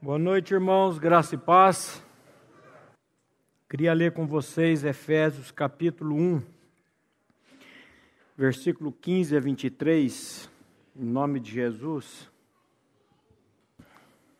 [0.00, 2.00] Boa noite, irmãos, graça e paz.
[3.68, 6.40] Queria ler com vocês Efésios capítulo 1,
[8.36, 10.48] versículo 15 a 23,
[10.94, 12.30] em nome de Jesus.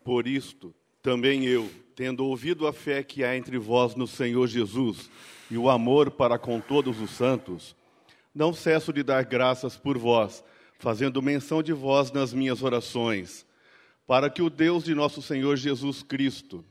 [0.04, 5.11] Por isto, também eu, tendo ouvido a fé que há entre vós no Senhor Jesus
[5.50, 7.75] e o amor para com todos os santos,
[8.32, 10.45] não cesso de dar graças por vós,
[10.79, 13.45] fazendo menção de vós nas minhas orações,
[14.09, 16.64] para que o Deus de nosso Senhor Jesus Cristo,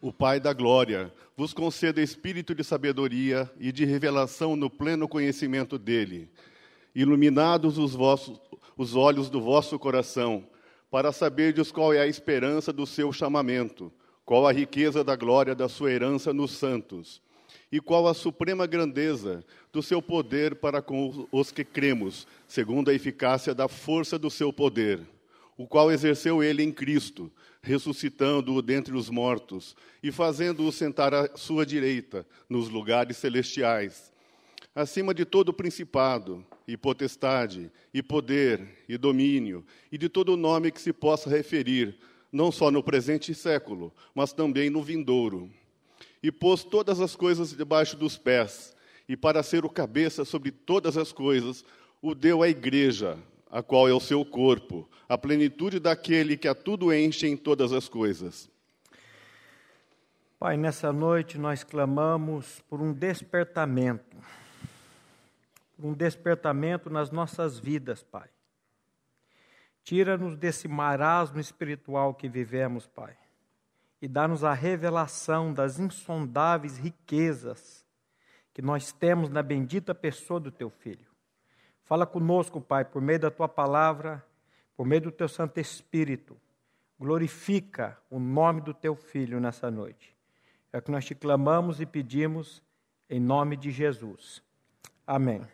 [0.00, 5.78] o Pai da glória, vos conceda espírito de sabedoria e de revelação no pleno conhecimento
[5.78, 6.28] dele,
[6.92, 8.40] iluminados os, vossos,
[8.76, 10.44] os olhos do vosso coração,
[10.90, 13.92] para saberdes qual é a esperança do seu chamamento,
[14.24, 17.22] qual a riqueza da glória da sua herança nos santos,
[17.70, 22.94] e qual a suprema grandeza do seu poder para com os que cremos, segundo a
[22.94, 25.06] eficácia da força do seu poder,
[25.56, 31.64] o qual exerceu ele em Cristo, ressuscitando-o dentre os mortos e fazendo-o sentar à sua
[31.64, 34.12] direita nos lugares celestiais,
[34.74, 40.80] acima de todo principado, e potestade, e poder, e domínio, e de todo nome que
[40.80, 41.96] se possa referir,
[42.30, 45.50] não só no presente século, mas também no vindouro.
[46.22, 48.74] E pôs todas as coisas debaixo dos pés,
[49.08, 51.64] e para ser o cabeça sobre todas as coisas,
[52.02, 53.16] o deu à igreja,
[53.56, 57.72] a qual é o seu corpo, a plenitude daquele que a tudo enche em todas
[57.72, 58.50] as coisas.
[60.38, 64.14] Pai, nessa noite nós clamamos por um despertamento
[65.78, 68.28] um despertamento nas nossas vidas, Pai.
[69.82, 73.16] Tira-nos desse marasmo espiritual que vivemos, Pai,
[74.02, 77.86] e dá-nos a revelação das insondáveis riquezas
[78.52, 81.05] que nós temos na bendita pessoa do Teu Filho.
[81.86, 84.22] Fala conosco, Pai, por meio da Tua palavra,
[84.76, 86.36] por meio do Teu Santo Espírito.
[86.98, 90.12] Glorifica o nome do Teu Filho nessa noite.
[90.72, 92.60] É o que nós te clamamos e pedimos
[93.08, 94.42] em nome de Jesus.
[95.06, 95.46] Amém.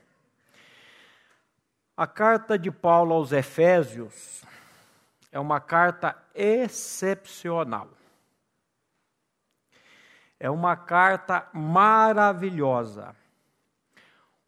[1.95, 4.43] A carta de Paulo aos Efésios
[5.31, 7.91] é uma carta excepcional.
[10.41, 13.15] É uma carta maravilhosa.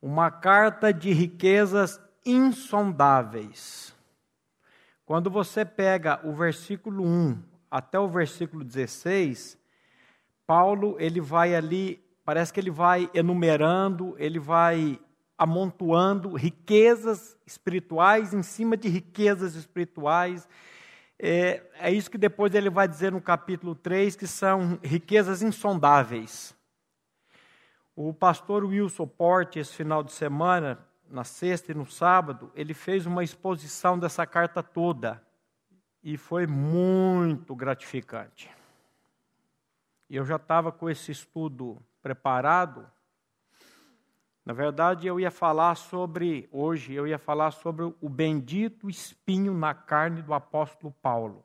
[0.06, 3.94] Uma carta de riquezas insondáveis.
[5.06, 9.56] Quando você pega o versículo 1 até o versículo 16,
[10.46, 15.00] Paulo ele vai ali, parece que ele vai enumerando, ele vai
[15.38, 20.46] amontoando riquezas espirituais em cima de riquezas espirituais.
[21.18, 26.54] É, é, isso que depois ele vai dizer no capítulo 3, que são riquezas insondáveis.
[27.94, 30.78] O pastor Wilson Porte, esse final de semana,
[31.08, 35.22] na sexta e no sábado, ele fez uma exposição dessa carta toda.
[36.02, 38.50] E foi muito gratificante.
[40.10, 42.86] E eu já estava com esse estudo preparado
[44.44, 49.72] na verdade, eu ia falar sobre, hoje, eu ia falar sobre o bendito espinho na
[49.72, 51.42] carne do apóstolo Paulo.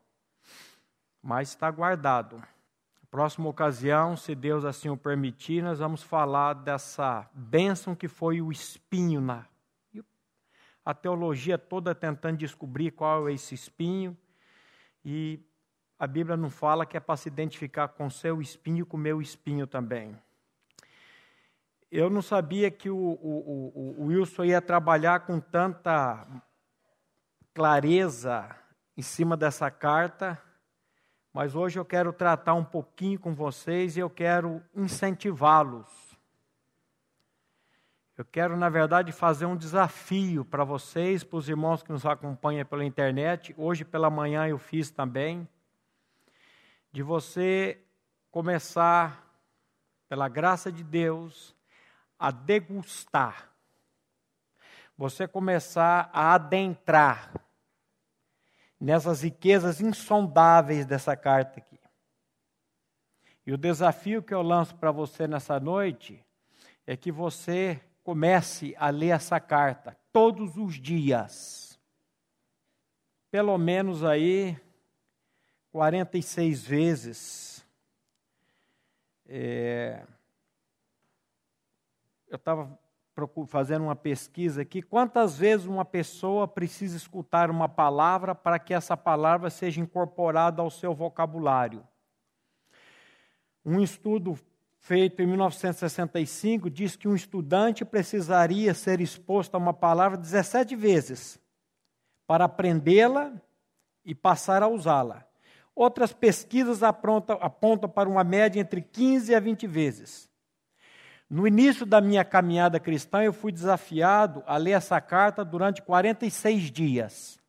[1.22, 2.44] Mas está guardado.
[3.10, 8.52] Próxima ocasião, se Deus assim o permitir, nós vamos falar dessa bênção que foi o
[8.52, 9.46] espinho na.
[10.86, 14.18] A teologia toda tentando descobrir qual é esse espinho.
[15.04, 15.40] E
[15.98, 19.22] a Bíblia não fala que é para se identificar com seu espinho e com meu
[19.22, 20.16] espinho também
[21.92, 26.26] eu não sabia que o, o, o, o Wilson ia trabalhar com tanta
[27.54, 28.56] clareza
[28.96, 30.40] em cima dessa carta,
[31.34, 35.88] mas hoje eu quero tratar um pouquinho com vocês e eu quero incentivá-los.
[38.18, 42.66] Eu quero, na verdade, fazer um desafio para vocês, para os irmãos que nos acompanham
[42.66, 43.56] pela internet.
[43.58, 45.48] Hoje pela manhã eu fiz também.
[46.92, 47.82] De você
[48.30, 49.26] começar,
[50.10, 51.56] pela graça de Deus,
[52.18, 53.50] a degustar,
[54.98, 57.32] você começar a adentrar
[58.80, 61.80] nessas riquezas insondáveis dessa carta aqui.
[63.46, 66.24] E o desafio que eu lanço para você nessa noite
[66.86, 71.80] é que você comece a ler essa carta todos os dias.
[73.32, 74.58] Pelo menos aí
[75.72, 77.66] 46 vezes.
[79.28, 80.04] É,
[82.28, 82.80] eu estava
[83.48, 88.96] fazendo uma pesquisa aqui, quantas vezes uma pessoa precisa escutar uma palavra para que essa
[88.96, 91.84] palavra seja incorporada ao seu vocabulário?
[93.66, 94.40] Um estudo
[94.80, 101.40] feito em 1965 diz que um estudante precisaria ser exposto a uma palavra 17 vezes
[102.26, 103.34] para aprendê-la
[104.06, 105.26] e passar a usá-la.
[105.76, 110.29] Outras pesquisas apontam, para uma média entre 15 a 20 vezes.
[111.30, 116.72] No início da minha caminhada cristã, eu fui desafiado a ler essa carta durante 46
[116.72, 117.40] dias.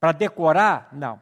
[0.00, 0.88] Para decorar?
[0.92, 1.20] Não.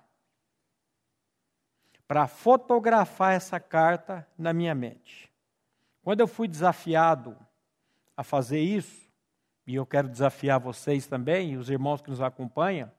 [2.06, 5.32] Para fotografar essa carta na minha mente.
[6.02, 7.37] Quando eu fui desafiado
[8.16, 9.02] a fazer isso,
[9.66, 12.92] e eu quero desafiar vocês também, e os irmãos que nos acompanham,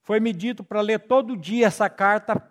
[0.00, 2.42] foi me dito para ler todo dia essa carta,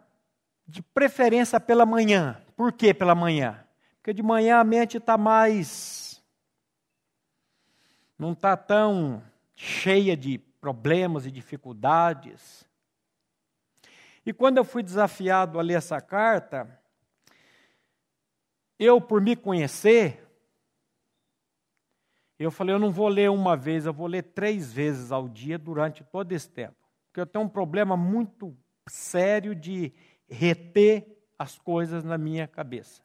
[0.68, 2.40] de preferência pela manhã.
[2.58, 3.64] Por que pela manhã?
[3.98, 6.24] Porque de manhã a mente está mais.
[8.18, 9.24] não está tão
[9.56, 12.68] cheia de problemas e dificuldades.
[14.26, 16.82] E quando eu fui desafiado a ler essa carta,
[18.80, 20.28] eu, por me conhecer,
[22.40, 25.60] eu falei, eu não vou ler uma vez, eu vou ler três vezes ao dia
[25.60, 26.76] durante todo esse tempo.
[27.06, 28.58] Porque eu tenho um problema muito
[28.90, 29.94] sério de
[30.28, 33.02] reter as coisas na minha cabeça.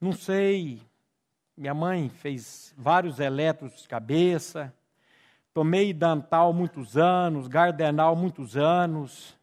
[0.00, 0.80] Não sei,
[1.56, 4.74] minha mãe fez vários eletros de cabeça,
[5.54, 9.36] tomei Dantal muitos anos, Gardenal muitos anos,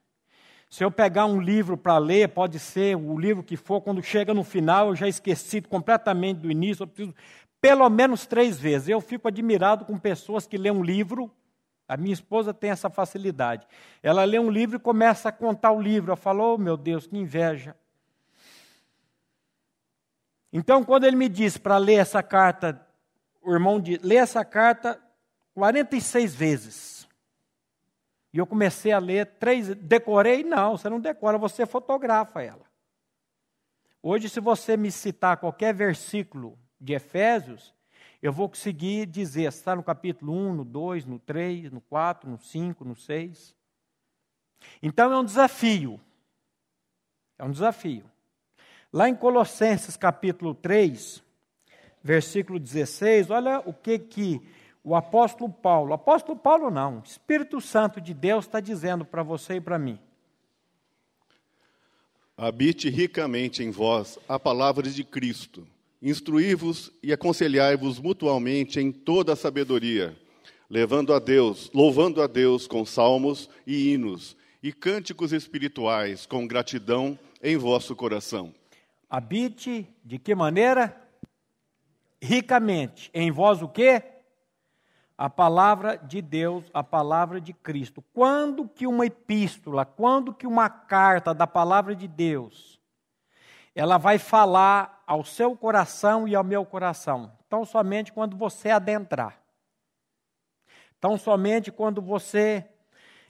[0.69, 4.35] se eu pegar um livro para ler, pode ser o livro que for, quando chega
[4.35, 7.15] no final, eu já esqueci completamente do início, eu preciso
[7.59, 8.87] pelo menos três vezes.
[8.87, 11.31] Eu fico admirado com pessoas que lêem um livro.
[11.89, 13.67] A minha esposa tem essa facilidade.
[14.03, 16.11] Ela lê um livro e começa a contar o livro.
[16.11, 17.75] Eu falo, oh meu Deus, que inveja.
[20.53, 22.79] Então, quando ele me disse para ler essa carta,
[23.41, 25.01] o irmão diz, lê essa carta
[25.55, 27.07] 46 vezes.
[28.31, 29.69] E eu comecei a ler três.
[29.75, 30.43] Decorei?
[30.43, 32.69] Não, você não decora, você fotografa ela.
[34.01, 37.73] Hoje, se você me citar qualquer versículo de Efésios,
[38.21, 42.37] eu vou conseguir dizer, está no capítulo 1, no 2, no 3, no 4, no
[42.37, 43.55] 5, no 6.
[44.83, 45.99] Então é um desafio.
[47.37, 48.03] É um desafio.
[48.91, 51.23] Lá em Colossenses capítulo 3,
[52.03, 54.41] versículo 16, olha o que que
[54.83, 59.61] o apóstolo Paulo, apóstolo Paulo não, Espírito Santo de Deus está dizendo para você e
[59.61, 59.99] para mim.
[62.35, 65.67] Habite ricamente em vós a palavra de Cristo.
[66.01, 70.17] Instruí-vos e aconselhai-vos mutualmente em toda a sabedoria,
[70.69, 77.17] levando a Deus, louvando a Deus com salmos e hinos e cânticos espirituais com gratidão
[77.41, 78.53] em vosso coração.
[79.09, 80.95] Habite de que maneira?
[82.21, 83.09] Ricamente.
[83.13, 84.03] Em vós o quê?
[85.19, 88.01] a palavra de Deus, a palavra de Cristo.
[88.13, 92.79] Quando que uma epístola, quando que uma carta da palavra de Deus,
[93.75, 97.35] ela vai falar ao seu coração e ao meu coração?
[97.47, 99.41] Então somente quando você adentrar.
[100.99, 102.63] Então somente quando você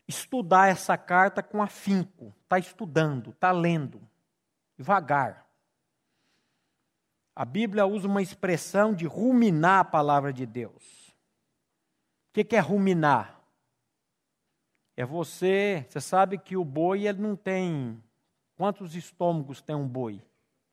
[0.06, 4.02] estudar essa carta com afinco, está estudando, está lendo,
[4.78, 5.48] devagar.
[7.34, 11.08] A Bíblia usa uma expressão de ruminar a palavra de Deus.
[12.28, 13.40] O que, que é ruminar?
[14.98, 18.04] É você, você sabe que o boi ele não tem
[18.58, 20.22] quantos estômagos tem um boi?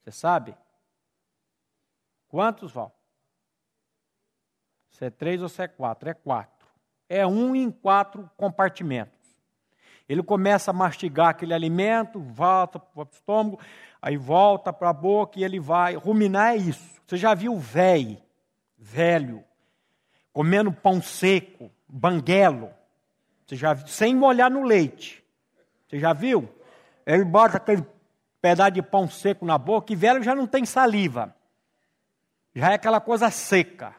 [0.02, 0.56] Você sabe?
[2.36, 2.94] Quantos, Val?
[4.90, 6.10] Se é três ou se é quatro?
[6.10, 6.68] É quatro.
[7.08, 9.18] É um em quatro compartimentos.
[10.06, 13.58] Ele começa a mastigar aquele alimento, volta para o estômago,
[14.02, 15.94] aí volta para a boca e ele vai.
[15.94, 17.00] Ruminar é isso.
[17.06, 18.18] Você já viu velho,
[18.76, 19.42] velho,
[20.30, 22.68] comendo pão seco, banguelo,
[23.46, 25.24] você já sem molhar no leite.
[25.88, 26.46] Você já viu?
[27.06, 27.82] Ele bota aquele
[28.42, 31.34] pedaço de pão seco na boca e velho já não tem saliva.
[32.56, 33.94] Já é aquela coisa seca.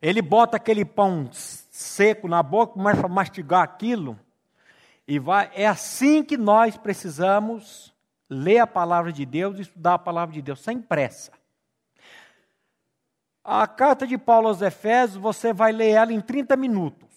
[0.00, 4.16] Ele bota aquele pão seco na boca, começa a mastigar aquilo
[5.06, 5.50] e vai.
[5.52, 7.92] É assim que nós precisamos
[8.28, 11.32] ler a palavra de Deus e estudar a palavra de Deus, sem pressa.
[13.42, 17.08] A carta de Paulo aos Efésios, você vai ler ela em 30 minutos.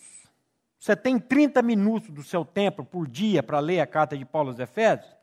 [0.80, 4.50] Você tem 30 minutos do seu tempo por dia para ler a carta de Paulo
[4.50, 5.16] aos Efésios?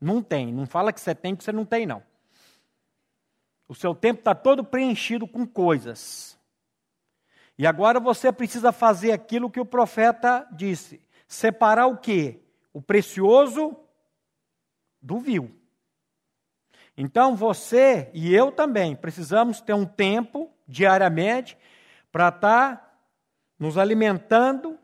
[0.00, 0.52] Não tem.
[0.52, 2.00] Não fala que você tem, que você não tem, não.
[3.68, 6.38] O seu tempo está todo preenchido com coisas.
[7.58, 12.40] E agora você precisa fazer aquilo que o profeta disse: separar o quê?
[12.72, 13.76] O precioso
[15.00, 15.54] do vil.
[16.96, 21.56] Então você e eu também precisamos ter um tempo diariamente
[22.10, 22.92] para estar tá
[23.58, 24.78] nos alimentando,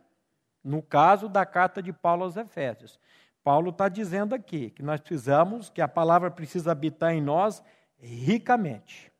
[0.62, 2.99] no caso da carta de Paulo aos Efésios.
[3.43, 7.62] Paulo está dizendo aqui que nós precisamos, que a palavra precisa habitar em nós
[8.02, 9.12] ricamente.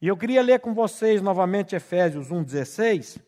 [0.00, 3.20] E eu queria ler com vocês novamente Efésios 1,16.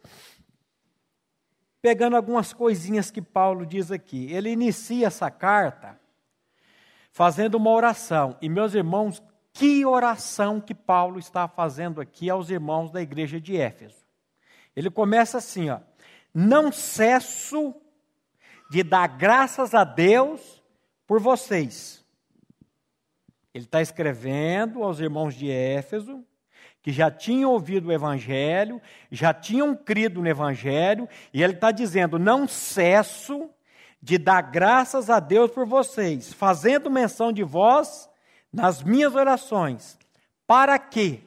[1.83, 4.33] pegando algumas coisinhas que Paulo diz aqui.
[4.33, 6.01] Ele inicia essa carta
[7.13, 8.37] fazendo uma oração.
[8.43, 9.23] E, meus irmãos,
[9.53, 14.05] que oração que Paulo está fazendo aqui aos irmãos da igreja de Éfeso.
[14.75, 15.81] Ele começa assim, ó:
[16.35, 17.75] Não cesso
[18.71, 20.63] de dar graças a Deus
[21.07, 22.06] por vocês.
[23.57, 26.23] Ele está escrevendo aos irmãos de Éfeso,
[26.83, 32.19] que já tinham ouvido o Evangelho, já tinham crido no Evangelho, e ele está dizendo:
[32.19, 33.49] não cesso
[34.03, 38.11] de dar graças a Deus por vocês, fazendo menção de vós
[38.53, 39.99] nas minhas orações,
[40.47, 41.25] para que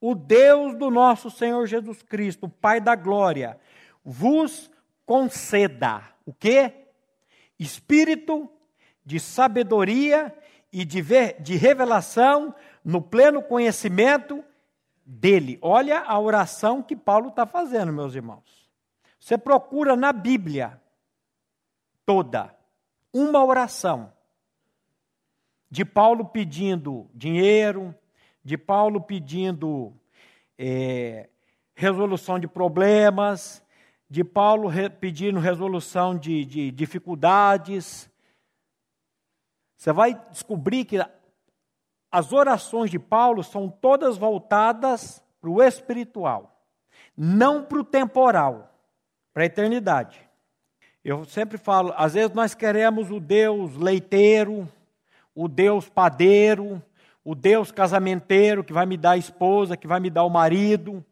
[0.00, 3.58] o Deus do nosso Senhor Jesus Cristo, Pai da glória,
[4.04, 4.70] vos
[5.04, 6.00] conceda.
[6.24, 6.72] O quê?
[7.58, 8.48] Espírito
[9.04, 10.32] de sabedoria
[10.74, 12.52] e de, ver, de revelação
[12.84, 14.44] no pleno conhecimento
[15.06, 15.56] dele.
[15.62, 18.68] Olha a oração que Paulo está fazendo, meus irmãos.
[19.20, 20.82] Você procura na Bíblia
[22.04, 22.52] toda
[23.12, 24.12] uma oração
[25.70, 27.94] de Paulo pedindo dinheiro,
[28.44, 29.92] de Paulo pedindo
[30.58, 31.28] é,
[31.72, 33.64] resolução de problemas,
[34.10, 38.12] de Paulo re, pedindo resolução de, de dificuldades.
[39.76, 40.98] Você vai descobrir que
[42.10, 46.64] as orações de Paulo são todas voltadas para o espiritual,
[47.16, 48.72] não para o temporal,
[49.32, 50.20] para a eternidade.
[51.04, 54.66] Eu sempre falo, às vezes nós queremos o Deus leiteiro,
[55.34, 56.82] o Deus padeiro,
[57.24, 61.04] o Deus casamenteiro que vai me dar a esposa, que vai me dar o marido.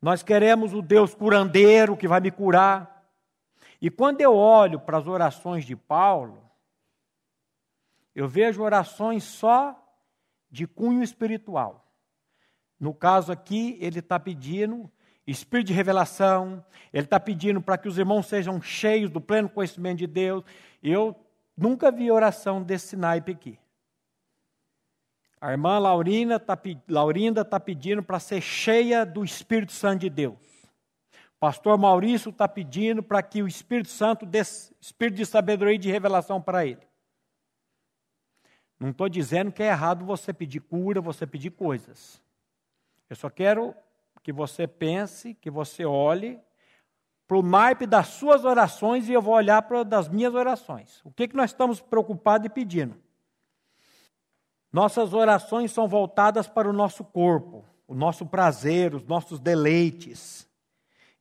[0.00, 3.10] Nós queremos o Deus curandeiro que vai me curar.
[3.80, 6.45] E quando eu olho para as orações de Paulo,
[8.16, 9.78] eu vejo orações só
[10.50, 11.86] de cunho espiritual.
[12.80, 14.90] No caso aqui, ele está pedindo
[15.26, 19.98] espírito de revelação, ele está pedindo para que os irmãos sejam cheios do pleno conhecimento
[19.98, 20.42] de Deus.
[20.82, 21.14] Eu
[21.54, 23.58] nunca vi oração desse naipe aqui.
[25.38, 26.58] A irmã Laurina tá,
[26.88, 30.38] Laurinda está pedindo para ser cheia do Espírito Santo de Deus.
[31.38, 35.90] Pastor Maurício está pedindo para que o Espírito Santo dê espírito de sabedoria e de
[35.90, 36.80] revelação para ele.
[38.78, 42.20] Não estou dizendo que é errado você pedir cura, você pedir coisas.
[43.08, 43.74] Eu só quero
[44.22, 46.40] que você pense, que você olhe
[47.26, 51.00] para o naipe das suas orações e eu vou olhar para das minhas orações.
[51.04, 52.96] O que, que nós estamos preocupados e pedindo?
[54.72, 60.46] Nossas orações são voltadas para o nosso corpo, o nosso prazer, os nossos deleites.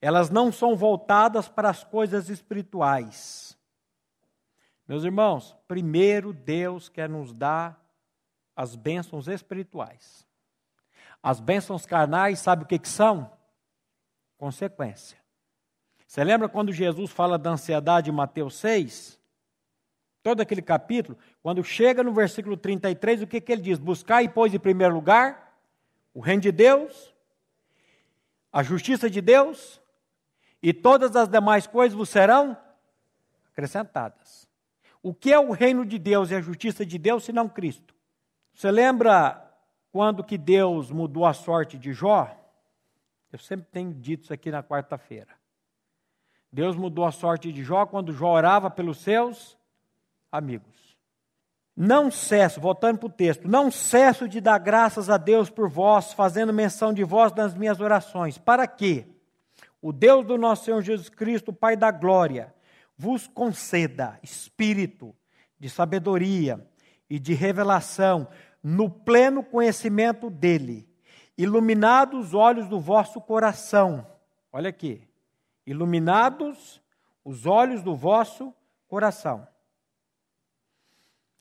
[0.01, 3.54] Elas não são voltadas para as coisas espirituais.
[4.87, 7.83] Meus irmãos, primeiro Deus quer nos dar
[8.55, 10.25] as bênçãos espirituais.
[11.21, 13.31] As bênçãos carnais, sabe o que, que são?
[14.37, 15.17] Consequência.
[16.05, 19.19] Você lembra quando Jesus fala da ansiedade em Mateus 6?
[20.21, 23.79] Todo aquele capítulo, quando chega no versículo 33, o que, que ele diz?
[23.79, 25.45] Buscar, pois, em primeiro lugar
[26.15, 27.13] o reino de Deus,
[28.51, 29.81] a justiça de Deus,
[30.63, 32.57] e todas as demais coisas vos serão
[33.51, 34.44] acrescentadas.
[35.05, 37.93] O que é o reino de Deus e a justiça de Deus, senão Cristo?
[38.55, 39.39] Você lembra
[39.91, 42.35] quando que Deus mudou a sorte de Jó?
[43.31, 45.29] Eu sempre tenho dito isso aqui na quarta-feira.
[46.51, 49.55] Deus mudou a sorte de Jó quando Jó orava pelos seus
[50.31, 50.97] amigos.
[51.77, 56.13] Não cesso, voltando para o texto, não cesso de dar graças a Deus por vós,
[56.13, 58.39] fazendo menção de vós nas minhas orações.
[58.39, 59.05] Para quê?
[59.79, 62.54] O Deus do nosso Senhor Jesus Cristo, Pai da glória,
[62.97, 65.15] vos conceda espírito
[65.59, 66.65] de sabedoria
[67.09, 68.27] e de revelação
[68.63, 70.89] no pleno conhecimento dele,
[71.37, 74.05] iluminados os olhos do vosso coração.
[74.51, 75.07] Olha aqui.
[75.65, 76.81] Iluminados
[77.23, 78.53] os olhos do vosso
[78.87, 79.47] coração.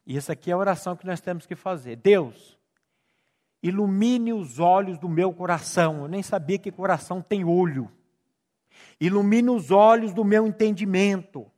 [0.06, 1.96] E essa aqui é a oração que nós temos que fazer.
[1.96, 2.58] Deus,
[3.62, 6.02] ilumine os olhos do meu coração.
[6.02, 7.90] Eu nem sabia que coração tem olho.
[9.00, 11.50] Ilumina os olhos do meu entendimento.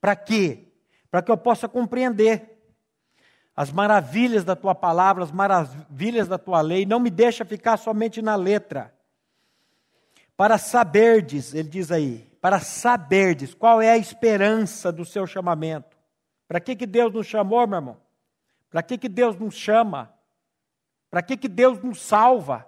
[0.00, 0.68] Para quê?
[1.10, 2.56] Para que eu possa compreender
[3.56, 6.84] as maravilhas da tua palavra, as maravilhas da tua lei.
[6.84, 8.94] Não me deixa ficar somente na letra.
[10.36, 15.96] Para saberdes, ele diz aí, para saberdes qual é a esperança do seu chamamento.
[16.46, 17.96] Para que, que Deus nos chamou, meu irmão?
[18.70, 20.12] Para que, que Deus nos chama?
[21.10, 22.66] Para que, que Deus nos salva?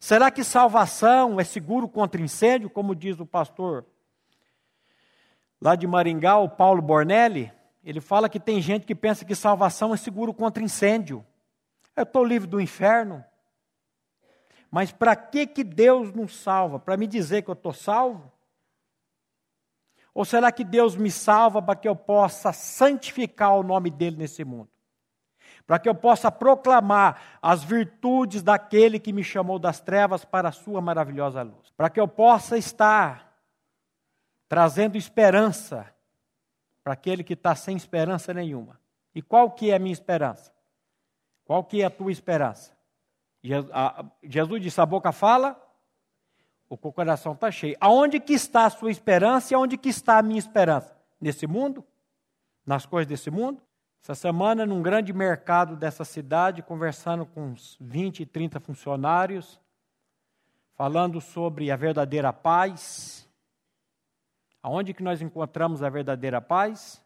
[0.00, 3.84] Será que salvação é seguro contra incêndio, como diz o pastor
[5.60, 7.52] lá de Maringá, o Paulo Bornelli?
[7.84, 11.24] Ele fala que tem gente que pensa que salvação é seguro contra incêndio.
[11.94, 13.22] Eu estou livre do inferno.
[14.70, 16.78] Mas para que, que Deus nos salva?
[16.78, 18.32] Para me dizer que eu estou salvo?
[20.14, 24.44] Ou será que Deus me salva para que eu possa santificar o nome dele nesse
[24.44, 24.70] mundo?
[25.70, 30.52] Para que eu possa proclamar as virtudes daquele que me chamou das trevas para a
[30.52, 31.70] sua maravilhosa luz?
[31.76, 33.32] Para que eu possa estar
[34.48, 35.86] trazendo esperança
[36.82, 38.80] para aquele que está sem esperança nenhuma.
[39.14, 40.52] E qual que é a minha esperança?
[41.44, 42.76] Qual que é a tua esperança?
[44.24, 45.56] Jesus disse, a boca fala,
[46.68, 47.76] o coração está cheio.
[47.80, 51.00] Aonde que está a sua esperança e aonde que está a minha esperança?
[51.20, 51.86] Nesse mundo?
[52.66, 53.62] Nas coisas desse mundo?
[54.02, 59.60] Essa semana, num grande mercado dessa cidade, conversando com uns 20, 30 funcionários,
[60.74, 63.28] falando sobre a verdadeira paz.
[64.62, 67.04] Aonde que nós encontramos a verdadeira paz?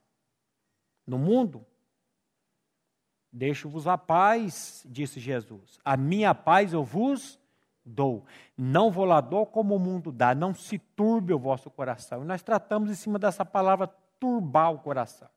[1.05, 1.67] No mundo?
[3.33, 5.81] Deixo-vos a paz, disse Jesus.
[5.85, 7.41] A minha paz eu vos
[7.85, 8.25] dou.
[8.57, 10.33] Não vou lá dou como o mundo dá.
[10.33, 12.23] Não se turbe o vosso coração.
[12.23, 13.89] E nós tratamos em cima dessa palavra
[14.21, 15.29] turbar o coração.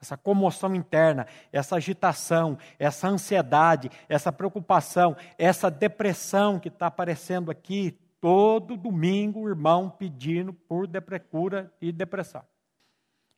[0.00, 7.98] Essa comoção interna, essa agitação, essa ansiedade, essa preocupação, essa depressão que está aparecendo aqui
[8.20, 10.88] todo domingo, o irmão pedindo por
[11.30, 12.42] cura e depressão.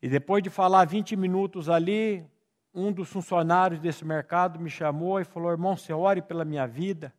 [0.00, 2.24] E depois de falar 20 minutos ali,
[2.74, 7.12] um dos funcionários desse mercado me chamou e falou: irmão, você ore pela minha vida.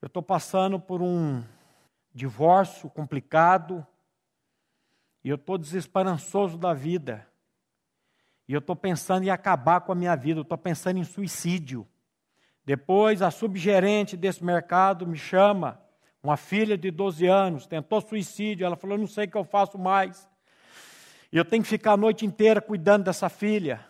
[0.00, 1.42] Eu estou passando por um
[2.14, 3.86] divórcio complicado
[5.24, 7.26] e eu estou desesperançoso da vida.
[8.48, 11.86] E eu estou pensando em acabar com a minha vida, estou pensando em suicídio.
[12.64, 15.80] Depois, a subgerente desse mercado me chama,
[16.22, 18.64] uma filha de 12 anos, tentou suicídio.
[18.64, 20.28] Ela falou: Não sei o que eu faço mais.
[21.30, 23.86] E eu tenho que ficar a noite inteira cuidando dessa filha.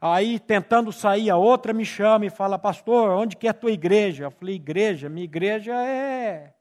[0.00, 3.70] Aí, tentando sair, a outra me chama e fala, pastor, onde que é a tua
[3.70, 4.24] igreja?
[4.24, 5.08] Eu falei, igreja?
[5.08, 6.54] Minha igreja é...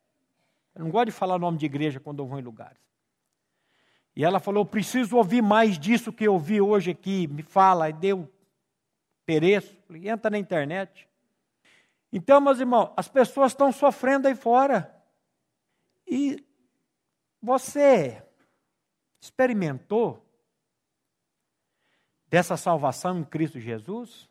[0.76, 2.78] Eu não gosto de falar nome de igreja quando eu vou em lugares.
[4.16, 7.28] E ela falou, preciso ouvir mais disso que eu ouvi hoje aqui.
[7.28, 8.30] Me fala, e deu
[9.26, 9.78] pereço.
[9.90, 11.08] Entra na internet.
[12.12, 14.94] Então, meus irmãos, as pessoas estão sofrendo aí fora.
[16.06, 16.46] E
[17.42, 18.22] você
[19.22, 20.26] experimentou
[22.28, 24.30] dessa salvação em Cristo Jesus?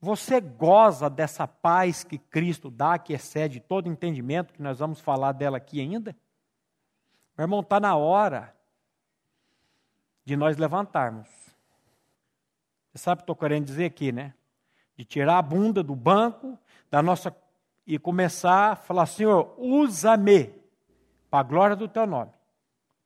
[0.00, 5.32] Você goza dessa paz que Cristo dá, que excede todo entendimento, que nós vamos falar
[5.32, 6.16] dela aqui ainda?
[7.36, 8.56] Meu irmão, está na hora
[10.24, 11.28] de nós levantarmos.
[12.92, 14.34] Você sabe o que estou querendo dizer aqui, né?
[14.96, 16.58] De tirar a bunda do banco
[16.90, 17.34] da nossa
[17.86, 20.54] e começar a falar, Senhor, usa-me
[21.30, 22.32] para a glória do teu nome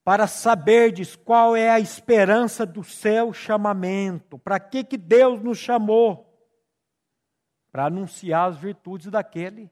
[0.05, 4.37] para saberdes qual é a esperança do seu chamamento.
[4.37, 6.31] Para que, que Deus nos chamou?
[7.71, 9.67] Para anunciar as virtudes daquele.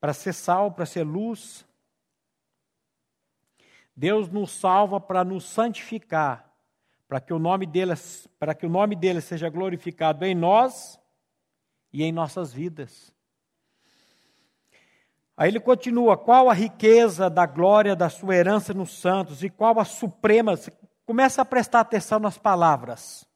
[0.00, 1.66] Para ser sal, para ser luz.
[3.94, 6.50] Deus nos salva para nos santificar,
[7.06, 7.92] para que o nome dele,
[8.38, 10.98] para que o nome dele seja glorificado em nós
[11.92, 13.14] e em nossas vidas.
[15.36, 19.78] Aí ele continua: qual a riqueza da glória da sua herança nos santos e qual
[19.78, 20.54] a suprema.
[21.04, 23.26] Começa a prestar atenção nas palavras.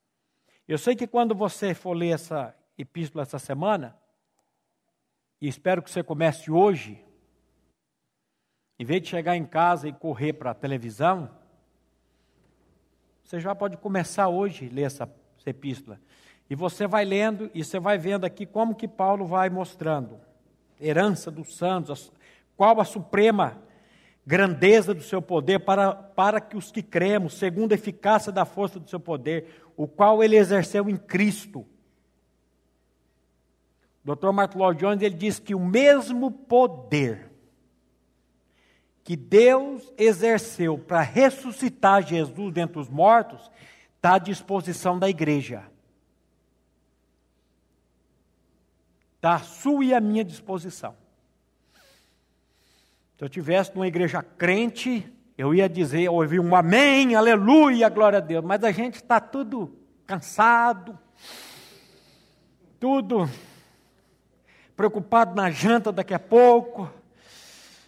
[0.67, 3.97] Eu sei que quando você for ler essa epístola essa semana,
[5.41, 7.05] e espero que você comece hoje,
[8.79, 11.31] em vez de chegar em casa e correr para a televisão,
[13.25, 15.99] você já pode começar hoje a ler essa, essa epístola.
[16.49, 20.21] E você vai lendo e você vai vendo aqui como que Paulo vai mostrando
[20.81, 22.13] herança dos santos,
[22.57, 23.61] qual a suprema
[24.25, 28.79] grandeza do seu poder para, para que os que cremos, segundo a eficácia da força
[28.79, 31.67] do seu poder, o qual ele exerceu em Cristo.
[34.05, 34.31] Dr.
[34.33, 37.26] Martin Lloyd Jones ele diz que o mesmo poder
[39.07, 43.49] que Deus exerceu para ressuscitar Jesus dentre os mortos
[43.95, 45.63] está à disposição da igreja.
[49.15, 50.97] está à sua e à minha disposição.
[53.17, 58.19] Se eu tivesse numa igreja crente, eu ia dizer, eu ouvi um amém, aleluia, glória
[58.19, 59.73] a Deus, mas a gente está tudo
[60.05, 60.99] cansado,
[62.81, 63.31] tudo
[64.77, 66.93] preocupado na janta daqui a pouco,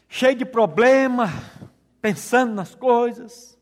[0.09, 1.27] cheio de problema,
[2.01, 3.59] pensando nas coisas.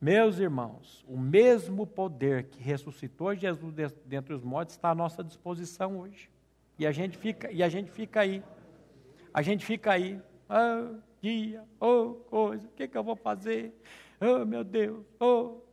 [0.00, 5.98] Meus irmãos, o mesmo poder que ressuscitou Jesus dentre os mortos está à nossa disposição
[5.98, 6.30] hoje.
[6.78, 8.42] E a gente fica, e a gente fica aí.
[9.32, 10.20] A gente fica aí.
[10.48, 13.74] Oh, dia, oh, coisa, o que, que eu vou fazer?
[14.20, 15.65] Oh, meu Deus, oh.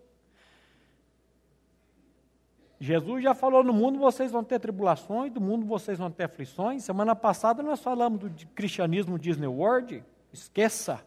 [2.84, 6.84] Jesus já falou: no mundo vocês vão ter tribulações, do mundo vocês vão ter aflições.
[6.84, 10.04] Semana passada nós falamos do cristianismo Disney World.
[10.34, 11.02] Esqueça.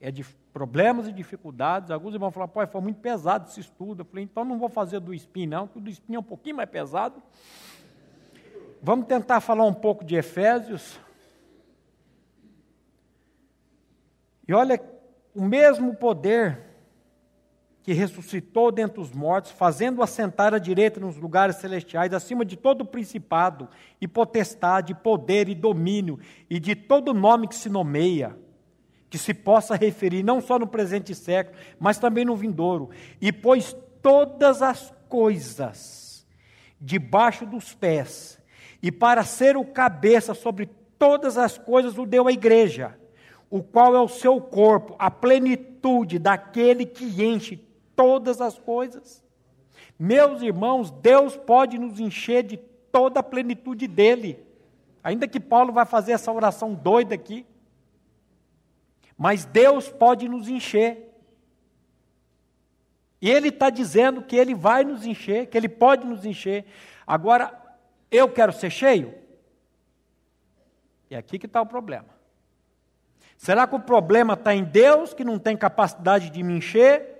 [0.00, 1.90] É de problemas e dificuldades.
[1.90, 4.00] Alguns irmãos falaram: pô, foi muito pesado esse estudo.
[4.00, 6.22] Eu falei: então não vou fazer do espinho, não, porque o do espinho é um
[6.22, 7.22] pouquinho mais pesado.
[8.82, 10.98] Vamos tentar falar um pouco de Efésios.
[14.48, 14.82] E olha,
[15.34, 16.65] o mesmo poder
[17.86, 22.84] que ressuscitou dentre os mortos, fazendo assentar à direita nos lugares celestiais, acima de todo
[22.84, 23.68] principado
[24.00, 26.18] e potestade, poder e domínio,
[26.50, 28.36] e de todo nome que se nomeia,
[29.08, 33.76] que se possa referir não só no presente século, mas também no vindouro, e pôs
[34.02, 36.26] todas as coisas
[36.80, 38.36] debaixo dos pés,
[38.82, 40.68] e para ser o cabeça sobre
[40.98, 42.98] todas as coisas o deu à igreja,
[43.48, 47.64] o qual é o seu corpo, a plenitude daquele que enche
[47.96, 49.24] todas as coisas.
[49.98, 52.58] Meus irmãos, Deus pode nos encher de
[52.92, 54.44] toda a plenitude dele.
[55.02, 57.46] Ainda que Paulo vai fazer essa oração doida aqui.
[59.16, 61.14] Mas Deus pode nos encher.
[63.20, 66.66] E Ele está dizendo que Ele vai nos encher, que Ele pode nos encher.
[67.06, 67.52] Agora,
[68.10, 69.14] eu quero ser cheio?
[71.10, 72.08] E é aqui que está o problema.
[73.36, 77.15] Será que o problema está em Deus, que não tem capacidade de me encher?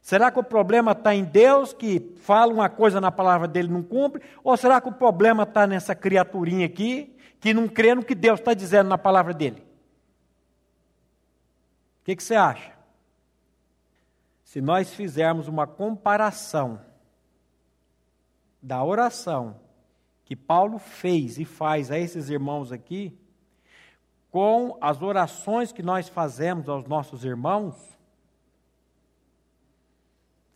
[0.00, 3.72] Será que o problema está em Deus, que fala uma coisa na palavra dele e
[3.72, 4.22] não cumpre?
[4.42, 8.40] Ou será que o problema está nessa criaturinha aqui, que não crê no que Deus
[8.40, 9.62] está dizendo na palavra dele?
[12.00, 12.72] O que, que você acha?
[14.44, 16.80] Se nós fizermos uma comparação
[18.62, 19.60] da oração
[20.24, 23.18] que Paulo fez e faz a esses irmãos aqui,
[24.30, 27.97] com as orações que nós fazemos aos nossos irmãos,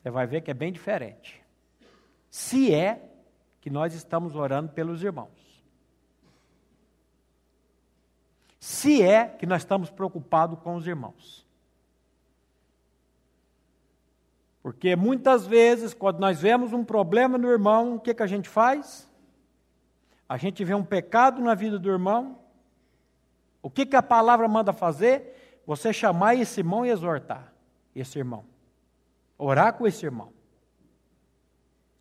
[0.03, 1.41] você vai ver que é bem diferente.
[2.29, 3.01] Se é
[3.61, 5.31] que nós estamos orando pelos irmãos.
[8.59, 11.47] Se é que nós estamos preocupados com os irmãos.
[14.61, 18.49] Porque muitas vezes, quando nós vemos um problema no irmão, o que, que a gente
[18.49, 19.09] faz?
[20.29, 22.41] A gente vê um pecado na vida do irmão.
[23.61, 25.61] O que, que a palavra manda fazer?
[25.65, 27.53] Você chamar esse irmão e exortar
[27.95, 28.52] esse irmão
[29.43, 30.33] orar com esse irmão.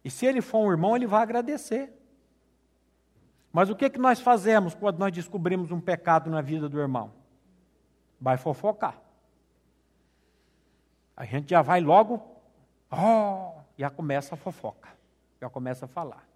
[0.04, 1.92] E se ele for um irmão, ele vai agradecer.
[3.52, 7.14] Mas o que, que nós fazemos quando nós descobrimos um pecado na vida do irmão?
[8.20, 9.00] Vai fofocar.
[11.16, 12.22] A gente já vai logo,
[12.92, 14.90] oh, já começa a fofoca,
[15.40, 16.28] já começa a falar.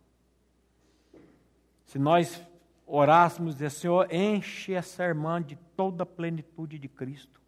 [1.85, 2.45] Se nós
[2.85, 7.41] orássemos e Senhor, enche essa irmã de toda a plenitude de Cristo.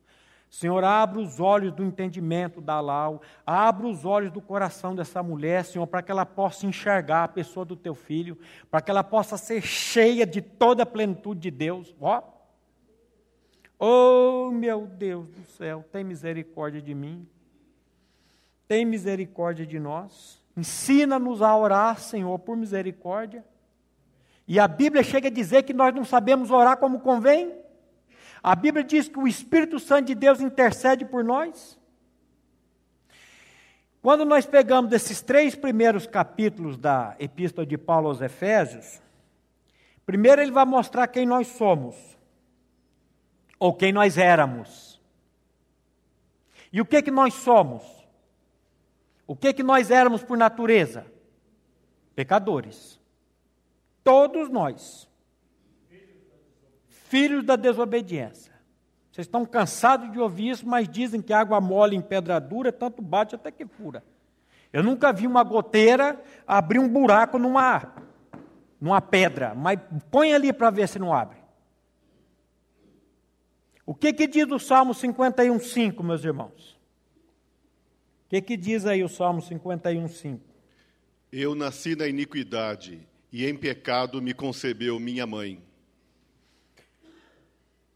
[0.50, 5.66] Senhor, abra os olhos do entendimento da Lau, abra os olhos do coração dessa mulher,
[5.66, 8.38] Senhor, para que ela possa enxergar a pessoa do teu filho,
[8.72, 11.94] para que ela possa ser cheia de toda a plenitude de Deus.
[12.00, 12.24] Ó.
[13.80, 17.28] Oh, meu Deus do céu, tem misericórdia de mim.
[18.68, 20.44] Tem misericórdia de nós.
[20.56, 23.46] Ensina-nos a orar, Senhor, por misericórdia.
[24.48, 27.54] E a Bíblia chega a dizer que nós não sabemos orar como convém.
[28.42, 31.78] A Bíblia diz que o Espírito Santo de Deus intercede por nós.
[34.02, 39.02] Quando nós pegamos esses três primeiros capítulos da Epístola de Paulo aos Efésios,
[40.06, 41.96] primeiro ele vai mostrar quem nós somos,
[43.60, 45.02] ou quem nós éramos.
[46.72, 47.84] E o que que nós somos?
[49.26, 51.06] O que que nós éramos por natureza?
[52.16, 53.00] Pecadores.
[54.04, 55.07] Todos nós
[57.10, 58.54] filhos da desobediência.
[59.12, 63.02] Vocês estão cansados de ouvir isso, mas dizem que água mole em pedra dura, tanto
[63.02, 64.04] bate até que fura.
[64.72, 67.96] Eu nunca vi uma goteira abrir um buraco numa,
[68.80, 69.80] numa pedra, mas
[70.12, 71.38] põe ali para ver se não abre.
[73.86, 76.78] O que, que diz o Salmo 51,5, meus irmãos?
[78.26, 80.40] O que, que diz aí o Salmo 51,5?
[81.32, 85.67] Eu nasci na iniquidade, e em pecado me concebeu minha mãe.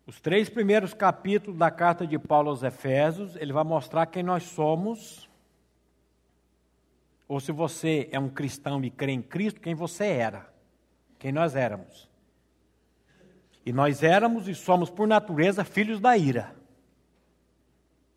[0.05, 4.43] Os três primeiros capítulos da carta de Paulo aos Efésios, ele vai mostrar quem nós
[4.43, 5.29] somos,
[7.27, 10.51] ou se você é um cristão e crê em Cristo, quem você era,
[11.19, 12.09] quem nós éramos.
[13.65, 16.55] E nós éramos e somos, por natureza, filhos da ira.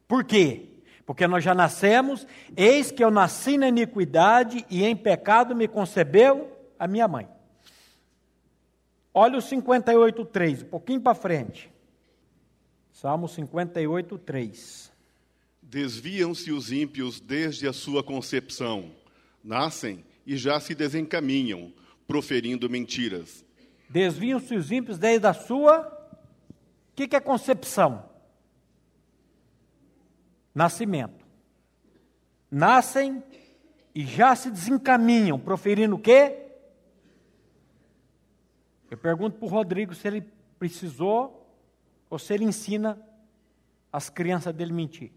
[0.09, 0.70] Por quê?
[1.05, 6.51] Porque nós já nascemos, eis que eu nasci na iniquidade e em pecado me concebeu
[6.79, 7.29] a minha mãe.
[9.12, 11.73] Olha o 58,3, um pouquinho para frente.
[12.94, 14.92] Salmo 58, 3.
[15.61, 18.92] Desviam-se os ímpios desde a sua concepção,
[19.42, 21.72] nascem e já se desencaminham,
[22.07, 23.44] proferindo mentiras.
[23.90, 25.88] Desviam-se os ímpios desde a sua.
[26.92, 28.09] O que, que é concepção?
[30.54, 31.26] Nascimento.
[32.48, 33.24] Nascem
[33.92, 36.46] e já se desencaminham, proferindo o quê?
[38.88, 40.24] Eu pergunto para o Rodrigo se ele
[40.61, 41.43] precisou
[42.19, 43.01] se ele ensina
[43.93, 45.12] as crianças dele mentir.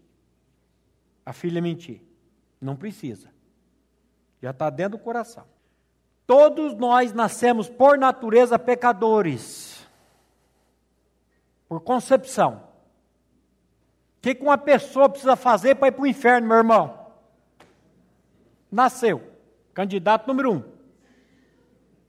[1.24, 2.02] A filha mentir.
[2.60, 3.30] Não precisa.
[4.42, 5.44] Já está dentro do coração.
[6.26, 9.86] Todos nós nascemos por natureza pecadores.
[11.68, 12.68] Por concepção.
[14.18, 17.06] O que, que uma pessoa precisa fazer para ir para o inferno, meu irmão?
[18.70, 19.32] Nasceu.
[19.72, 20.62] Candidato número um.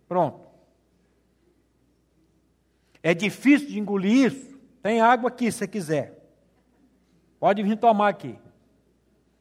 [0.08, 0.48] Pronto.
[3.02, 4.49] É difícil de engolir isso?
[4.82, 6.18] Tem água aqui se quiser.
[7.40, 8.38] Pode vir tomar aqui.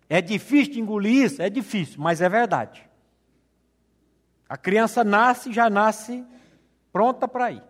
[0.09, 1.42] É difícil de engolir isso?
[1.42, 2.88] É difícil, mas é verdade.
[4.48, 6.24] A criança nasce, já nasce
[6.90, 7.62] pronta para ir.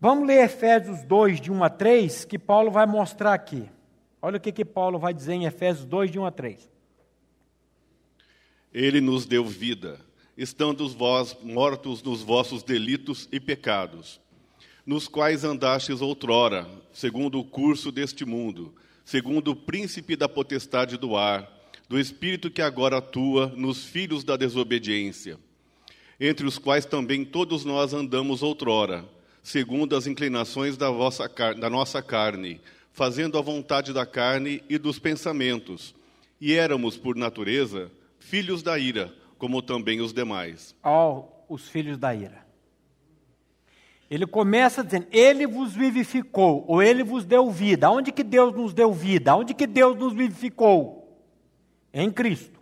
[0.00, 3.68] Vamos ler Efésios 2, de 1 a 3, que Paulo vai mostrar aqui.
[4.20, 6.70] Olha o que, que Paulo vai dizer em Efésios 2, de 1 a 3.
[8.72, 10.00] Ele nos deu vida,
[10.36, 14.20] estando vós mortos nos vossos delitos e pecados,
[14.90, 18.74] nos quais andastes outrora, segundo o curso deste mundo,
[19.04, 21.48] segundo o príncipe da potestade do ar,
[21.88, 25.38] do espírito que agora atua nos filhos da desobediência,
[26.18, 29.08] entre os quais também todos nós andamos outrora,
[29.44, 32.60] segundo as inclinações da, vossa, da nossa carne,
[32.92, 35.94] fazendo a vontade da carne e dos pensamentos,
[36.40, 40.74] e éramos, por natureza, filhos da ira, como também os demais.
[40.82, 42.49] Ó, oh, os filhos da ira.
[44.10, 47.88] Ele começa dizendo: Ele vos vivificou, ou Ele vos deu vida.
[47.88, 49.36] Onde que Deus nos deu vida?
[49.36, 51.16] Onde que Deus nos vivificou?
[51.94, 52.60] Em Cristo.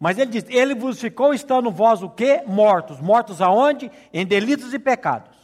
[0.00, 2.42] Mas ele diz: Ele vos ficou estando vós o quê?
[2.44, 3.00] Mortos.
[3.00, 3.90] Mortos aonde?
[4.12, 5.38] Em delitos e pecados.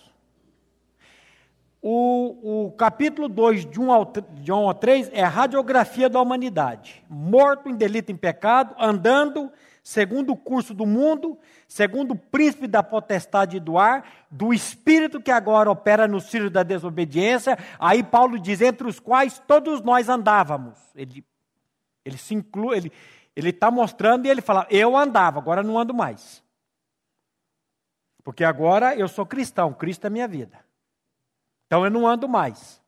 [1.81, 6.21] O, o capítulo 2, de 1 ao, de 1 ao 3, é a radiografia da
[6.21, 7.05] humanidade.
[7.11, 9.53] Morto em delito e pecado, andando
[9.85, 15.31] segundo o curso do mundo, segundo o príncipe da potestade do ar, do espírito que
[15.31, 17.57] agora opera no círculo da desobediência.
[17.79, 20.77] Aí Paulo diz, entre os quais todos nós andávamos.
[20.97, 21.25] Ele,
[22.05, 22.93] ele se inclui, ele
[23.37, 26.43] ele está mostrando e ele fala: eu andava, agora não ando mais.
[28.23, 30.65] Porque agora eu sou cristão, Cristo é minha vida.
[31.67, 32.83] Então eu não ando mais.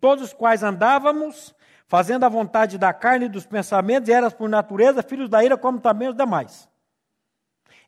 [0.00, 1.54] Todos os quais andávamos,
[1.94, 5.56] fazendo a vontade da carne e dos pensamentos, e eras por natureza filhos da ira,
[5.56, 6.68] como também os demais.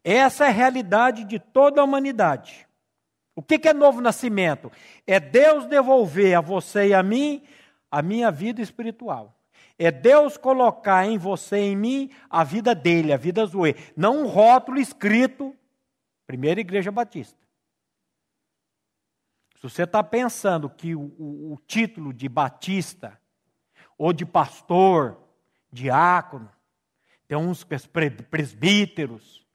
[0.04, 2.68] Essa é a realidade de toda a humanidade.
[3.34, 4.70] O que é novo nascimento?
[5.08, 7.42] É Deus devolver a você e a mim
[7.90, 9.36] a minha vida espiritual.
[9.76, 13.74] É Deus colocar em você e em mim a vida dele, a vida zoe.
[13.96, 15.52] Não um rótulo escrito,
[16.28, 17.44] Primeira Igreja Batista.
[19.56, 23.20] Se você está pensando que o, o, o título de batista,
[23.98, 25.16] ou de pastor,
[25.72, 26.50] diácono,
[27.26, 27.64] tem uns
[28.30, 29.46] presbíteros,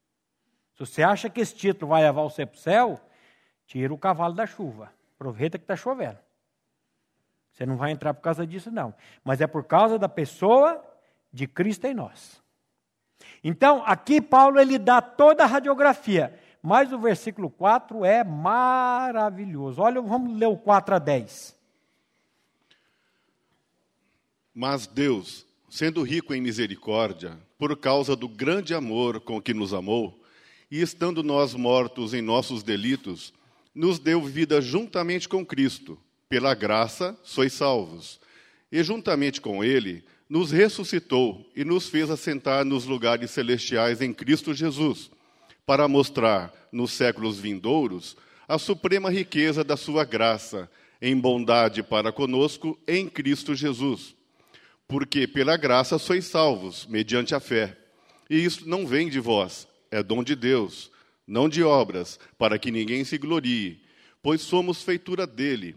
[0.74, 3.00] se você acha que esse título vai levar você para o céu,
[3.66, 4.92] tira o cavalo da chuva.
[5.14, 6.18] Aproveita que está chovendo.
[7.52, 8.94] Você não vai entrar por causa disso, não.
[9.22, 10.82] Mas é por causa da pessoa
[11.32, 12.42] de Cristo em nós.
[13.44, 16.38] Então, aqui Paulo ele dá toda a radiografia.
[16.62, 19.82] Mas o versículo 4 é maravilhoso.
[19.82, 21.56] Olha, vamos ler o 4 a 10.
[24.54, 30.22] Mas Deus, sendo rico em misericórdia, por causa do grande amor com que nos amou,
[30.70, 33.32] e estando nós mortos em nossos delitos,
[33.74, 35.98] nos deu vida juntamente com Cristo.
[36.28, 38.20] Pela graça sois salvos.
[38.70, 44.54] E juntamente com Ele, nos ressuscitou e nos fez assentar nos lugares celestiais em Cristo
[44.54, 45.10] Jesus
[45.66, 48.16] para mostrar nos séculos vindouros
[48.48, 54.14] a suprema riqueza da sua graça em bondade para conosco em Cristo Jesus.
[54.92, 57.78] Porque pela graça sois salvos, mediante a fé.
[58.28, 60.92] E isso não vem de vós, é dom de Deus,
[61.26, 63.82] não de obras, para que ninguém se glorie,
[64.22, 65.74] pois somos feitura dele,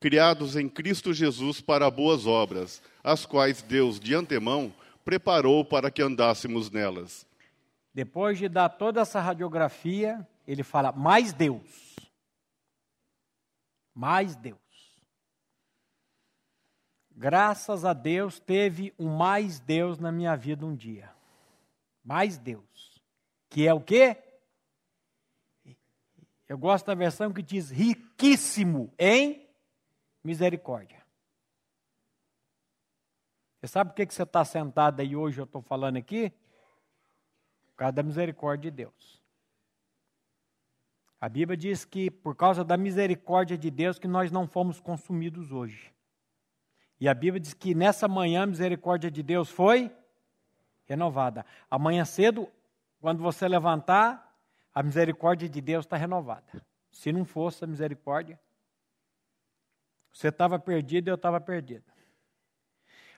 [0.00, 4.74] criados em Cristo Jesus para boas obras, as quais Deus de antemão
[5.04, 7.24] preparou para que andássemos nelas.
[7.94, 11.94] Depois de dar toda essa radiografia, ele fala: mais Deus.
[13.94, 14.65] Mais Deus.
[17.18, 21.10] Graças a Deus teve um mais Deus na minha vida um dia.
[22.04, 23.02] Mais Deus.
[23.48, 24.22] Que é o quê?
[26.46, 29.48] Eu gosto da versão que diz riquíssimo em
[30.22, 31.02] misericórdia.
[33.58, 36.30] Você sabe por que você está sentado aí hoje, eu estou falando aqui?
[37.68, 39.22] Por causa da misericórdia de Deus.
[41.18, 45.50] A Bíblia diz que por causa da misericórdia de Deus que nós não fomos consumidos
[45.50, 45.95] hoje.
[47.00, 49.94] E a Bíblia diz que nessa manhã a misericórdia de Deus foi
[50.86, 51.44] renovada.
[51.70, 52.48] Amanhã cedo,
[53.00, 54.34] quando você levantar,
[54.74, 56.64] a misericórdia de Deus está renovada.
[56.90, 58.40] Se não fosse a misericórdia,
[60.12, 61.84] você estava perdido e eu estava perdido.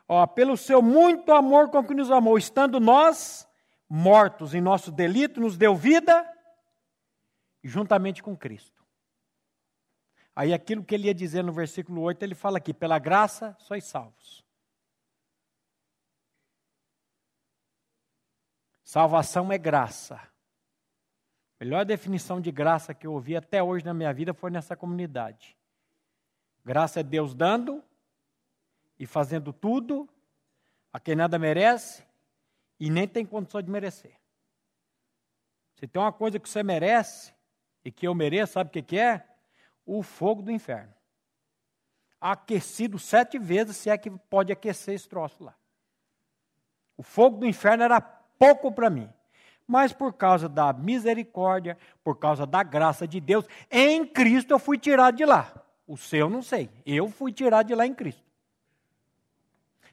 [0.08, 3.46] Ó, pelo seu muito amor com que nos amou, estando nós
[3.88, 6.26] mortos em nosso delito, nos deu vida
[7.62, 8.77] juntamente com Cristo.
[10.38, 13.82] Aí aquilo que ele ia dizer no versículo 8, ele fala aqui: pela graça sois
[13.82, 14.46] salvos.
[18.84, 20.14] Salvação é graça.
[20.14, 24.76] A melhor definição de graça que eu ouvi até hoje na minha vida foi nessa
[24.76, 25.56] comunidade.
[26.64, 27.82] Graça é Deus dando
[28.96, 30.08] e fazendo tudo
[30.92, 32.06] a quem nada merece
[32.78, 34.16] e nem tem condição de merecer.
[35.74, 37.34] Se tem uma coisa que você merece
[37.84, 39.28] e que eu mereço, sabe o que, que é?
[39.90, 40.92] O fogo do inferno.
[42.20, 45.54] Aquecido sete vezes, se é que pode aquecer esse troço lá.
[46.94, 49.08] O fogo do inferno era pouco para mim.
[49.66, 54.76] Mas por causa da misericórdia, por causa da graça de Deus, em Cristo eu fui
[54.76, 55.54] tirado de lá.
[55.86, 56.68] O seu não sei.
[56.84, 58.22] Eu fui tirado de lá em Cristo.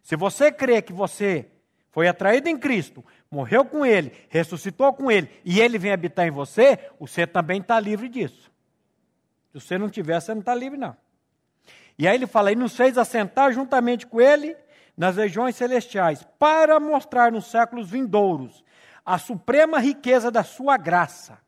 [0.03, 1.49] Se você crê que você
[1.89, 6.31] foi atraído em Cristo, morreu com Ele, ressuscitou com Ele e Ele vem habitar em
[6.31, 8.51] você, você também está livre disso.
[9.60, 10.96] Se você não tiver, você não está livre, não.
[11.98, 14.56] E aí ele fala: e nos fez assentar juntamente com Ele
[14.98, 18.63] nas regiões celestiais, para mostrar nos séculos vindouros
[19.06, 21.46] a suprema riqueza da Sua graça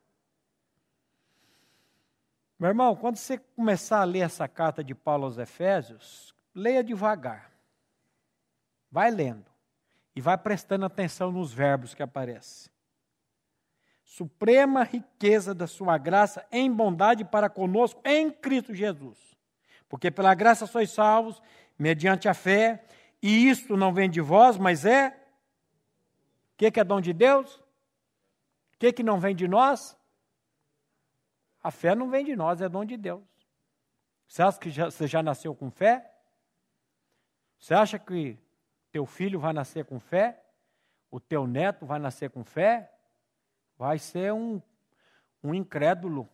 [2.60, 7.52] meu irmão, quando você começar a ler essa carta de Paulo aos Efésios, leia devagar.
[8.91, 9.46] Vai lendo.
[10.15, 12.72] E vai prestando atenção nos verbos que aparecem.
[14.08, 19.17] Suprema riqueza da sua graça em bondade para conosco em Cristo Jesus.
[19.89, 21.41] Porque pela graça sois salvos,
[21.78, 22.86] mediante a fé,
[23.22, 25.10] e isto não vem de vós, mas é.
[25.10, 25.13] O
[26.56, 27.58] que, que é dom de Deus?
[27.58, 29.98] O que, que não vem de nós?
[31.62, 33.26] A fé não vem de nós, é dom de Deus.
[34.26, 36.10] Você acha que já, você já nasceu com fé?
[37.60, 38.39] Você acha que
[38.89, 40.41] teu filho vai nascer com fé?
[41.12, 42.89] O teu neto vai nascer com fé?
[43.77, 44.61] Vai ser um,
[45.43, 46.29] um incrédulo.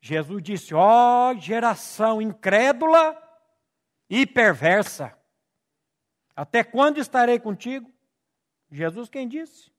[0.00, 3.16] Jesus disse: Ó oh, geração incrédula
[4.08, 5.16] e perversa,
[6.34, 7.90] até quando estarei contigo?
[8.70, 9.70] Jesus quem disse?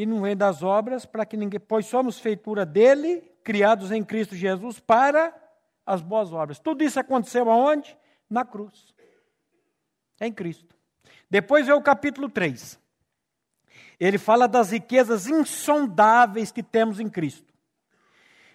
[0.00, 1.58] e não vem das obras para que ninguém.
[1.58, 5.34] Pois somos feitura dele, criados em Cristo Jesus para
[5.84, 6.60] as boas obras.
[6.60, 7.98] Tudo isso aconteceu aonde?
[8.30, 8.94] Na cruz.
[10.20, 10.76] Em Cristo.
[11.28, 12.78] Depois vem o capítulo 3.
[13.98, 17.48] Ele fala das riquezas insondáveis que temos em Cristo.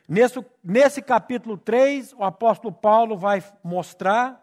[0.08, 4.40] Nesse, nesse capítulo 3, o apóstolo Paulo vai mostrar,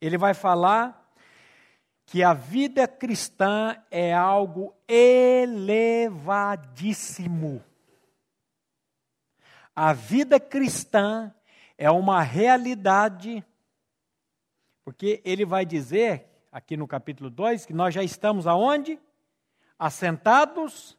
[0.00, 1.00] ele vai falar
[2.06, 7.62] que a vida cristã é algo elevadíssimo.
[9.74, 11.34] A vida cristã
[11.78, 13.44] é uma realidade,
[14.84, 18.98] porque ele vai dizer, aqui no capítulo 2, que nós já estamos aonde?
[19.80, 20.96] Assentados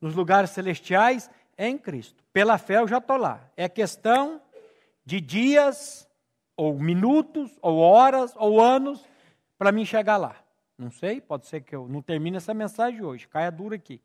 [0.00, 2.22] nos lugares celestiais em Cristo.
[2.32, 3.40] Pela fé eu já estou lá.
[3.56, 4.40] É questão
[5.04, 6.08] de dias,
[6.56, 9.04] ou minutos, ou horas, ou anos,
[9.58, 10.36] para mim chegar lá.
[10.78, 14.00] Não sei, pode ser que eu não termine essa mensagem hoje, caia dura aqui.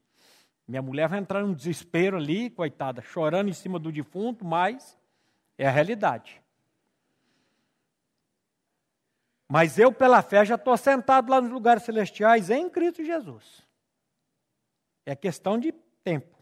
[0.67, 4.97] Minha mulher vai entrar num desespero ali, coitada, chorando em cima do defunto, mas
[5.57, 6.41] é a realidade.
[9.47, 13.64] Mas eu, pela fé, já estou sentado lá nos lugares celestiais em Cristo Jesus.
[15.05, 15.71] É questão de
[16.03, 16.35] tempo.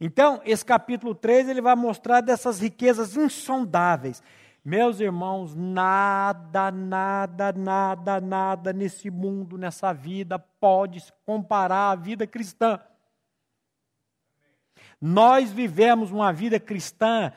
[0.00, 4.22] Então, esse capítulo 3 ele vai mostrar dessas riquezas insondáveis.
[4.64, 12.26] Meus irmãos, nada, nada, nada, nada nesse mundo, nessa vida, pode se comparar à vida
[12.26, 12.78] cristã.
[15.00, 17.32] Nós vivemos uma vida cristã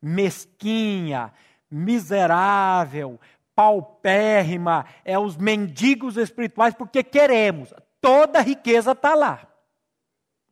[0.00, 1.32] mesquinha,
[1.70, 3.18] miserável,
[3.54, 7.72] paupérrima, é os mendigos espirituais, porque queremos.
[8.00, 9.55] Toda riqueza está lá.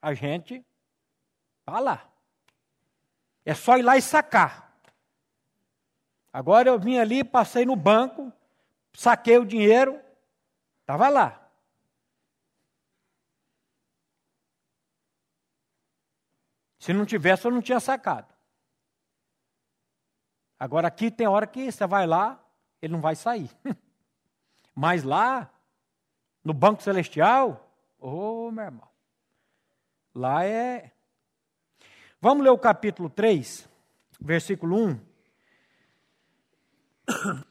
[0.04, 0.62] A gente
[1.60, 2.06] está lá.
[3.42, 4.78] É só ir lá e sacar.
[6.30, 8.30] Agora eu vim ali, passei no banco,
[8.92, 9.98] saquei o dinheiro,
[10.82, 11.50] estava lá.
[16.78, 18.30] Se não tivesse, eu não tinha sacado.
[20.60, 22.44] Agora aqui tem hora que você vai lá,
[22.82, 23.50] ele não vai sair.
[24.74, 25.50] Mas lá,
[26.44, 28.93] no banco celestial, ô oh, meu irmão,
[30.14, 30.92] lá é.
[32.20, 33.68] Vamos ler o capítulo 3,
[34.20, 35.00] versículo 1.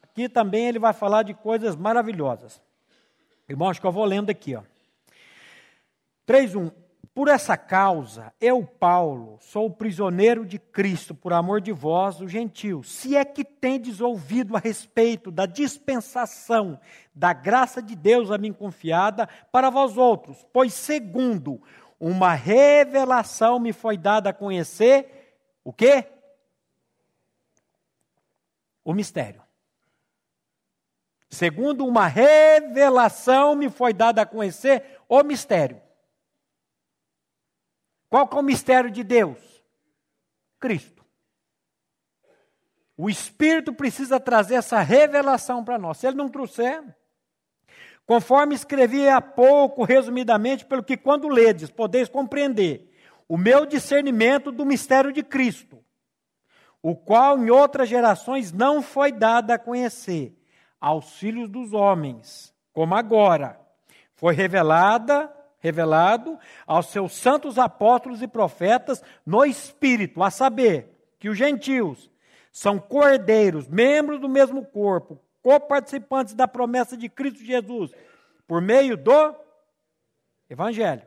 [0.01, 2.61] Aqui também ele vai falar de coisas maravilhosas.
[3.47, 4.63] Irmão, acho que eu vou lendo aqui, ó.
[6.25, 6.71] 3:1
[7.13, 12.91] Por essa causa, eu, Paulo, sou prisioneiro de Cristo por amor de vós, os gentios.
[12.91, 16.79] Se é que tendes ouvido a respeito da dispensação
[17.13, 21.61] da graça de Deus a mim confiada para vós outros, pois segundo
[22.07, 26.05] uma revelação me foi dada a conhecer o quê?
[28.83, 29.41] O mistério.
[31.29, 35.81] Segundo uma revelação me foi dada a conhecer o mistério
[38.13, 39.39] qual é o mistério de Deus?
[40.59, 41.03] Cristo.
[42.95, 45.97] O Espírito precisa trazer essa revelação para nós.
[45.97, 46.83] Se ele não trouxer,
[48.13, 52.93] conforme escrevi há pouco, resumidamente, pelo que quando ledes, podeis compreender
[53.27, 55.83] o meu discernimento do mistério de Cristo,
[56.79, 60.37] o qual em outras gerações não foi dado a conhecer.
[60.79, 63.59] Aos filhos dos homens, como agora
[64.13, 66.37] foi revelada revelado
[66.67, 72.11] aos seus santos apóstolos e profetas no Espírito, a saber, que os gentios
[72.51, 77.91] são cordeiros, membros do mesmo corpo, coparticipantes da promessa de Cristo Jesus,
[78.47, 79.35] por meio do
[80.49, 81.03] Evangelho,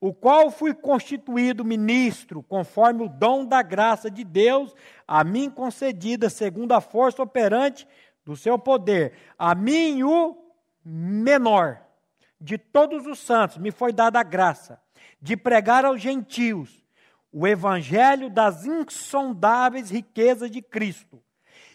[0.00, 4.74] o qual fui constituído ministro, conforme o dom da graça de Deus
[5.06, 7.86] a mim concedida, segundo a força operante
[8.24, 10.36] do seu poder, a mim o
[10.84, 11.80] menor
[12.40, 14.80] de todos os santos me foi dada a graça
[15.20, 16.84] de pregar aos gentios
[17.32, 21.22] o evangelho das insondáveis riquezas de Cristo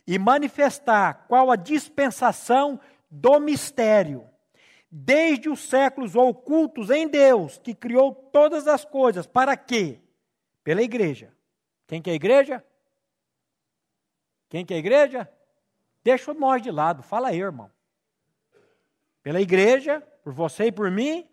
[0.06, 2.80] e manifestar qual a dispensação
[3.10, 4.30] do mistério,
[4.92, 10.00] desde os séculos ocultos em Deus, que criou todas as coisas, para quê?
[10.64, 11.34] Pela igreja.
[11.88, 12.64] Quem que é a igreja?
[14.50, 15.30] Quem que é a igreja?
[16.04, 17.72] Deixa nós de lado, fala aí, irmão.
[19.22, 21.28] Pela igreja, por você e por mim.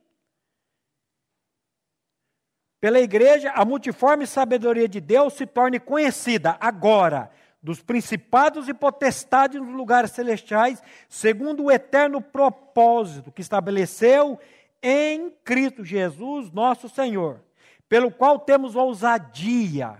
[2.80, 7.30] Pela igreja, a multiforme sabedoria de Deus se torne conhecida agora
[7.62, 14.38] dos principados e potestades nos lugares celestiais, segundo o eterno propósito que estabeleceu
[14.82, 17.44] em Cristo Jesus, nosso Senhor,
[17.88, 19.98] pelo qual temos ousadia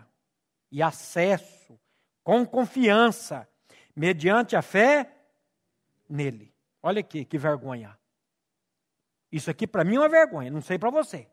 [0.73, 1.79] e acesso
[2.23, 3.49] com confiança,
[3.95, 5.11] mediante a fé
[6.09, 6.55] nele.
[6.83, 7.99] Olha aqui, que vergonha.
[9.31, 11.29] Isso aqui para mim é uma vergonha, não sei para você.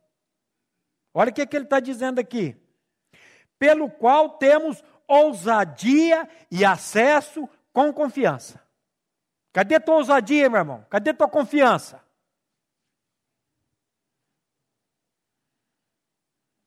[1.13, 2.55] Olha o que, que ele está dizendo aqui.
[3.57, 4.96] Pelo qual temos ousadia
[6.51, 8.61] e acesso com confiança.
[9.53, 10.85] Cadê tua ousadia, meu irmão?
[10.89, 12.03] Cadê tua confiança?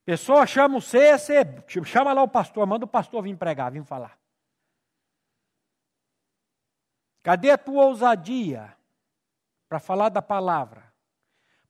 [0.05, 4.19] Pessoa chama você, você chama lá o pastor, manda o pastor vir pregar, vir falar.
[7.23, 8.77] Cadê a tua ousadia
[9.69, 10.91] para falar da palavra?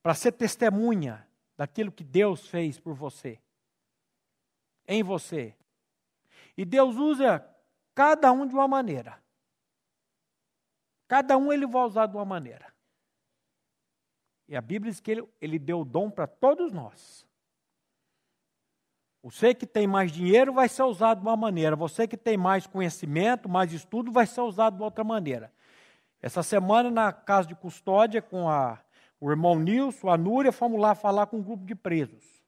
[0.01, 3.39] para ser testemunha daquilo que Deus fez por você,
[4.87, 5.55] em você.
[6.57, 7.45] E Deus usa
[7.93, 9.21] cada um de uma maneira.
[11.07, 12.71] Cada um ele vai usar de uma maneira.
[14.47, 17.25] E a Bíblia diz que ele, ele deu o dom para todos nós.
[19.23, 22.65] Você que tem mais dinheiro vai ser usado de uma maneira, você que tem mais
[22.65, 25.53] conhecimento, mais estudo, vai ser usado de outra maneira.
[26.21, 28.79] Essa semana, na casa de custódia, com a
[29.21, 32.40] o irmão Nilson, a Núria, fomos lá falar com um grupo de presos.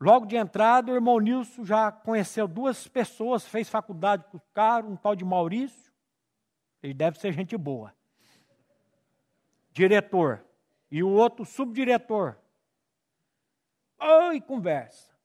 [0.00, 4.86] Logo de entrada, o irmão Nilson já conheceu duas pessoas, fez faculdade com o cara,
[4.86, 5.92] um tal de Maurício.
[6.82, 7.94] Ele deve ser gente boa.
[9.70, 10.44] Diretor.
[10.90, 12.36] E o outro subdiretor.
[13.98, 15.16] Oi, conversa.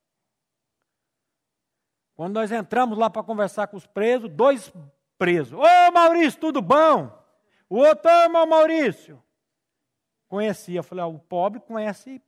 [2.15, 4.71] Quando nós entramos lá para conversar com os presos, dois
[5.17, 5.53] presos.
[5.53, 7.11] Ô Maurício, tudo bom?
[7.69, 9.21] O outro, irmão Maurício
[10.31, 10.79] conhecia.
[10.79, 12.21] Eu falei, ah, o pobre conhece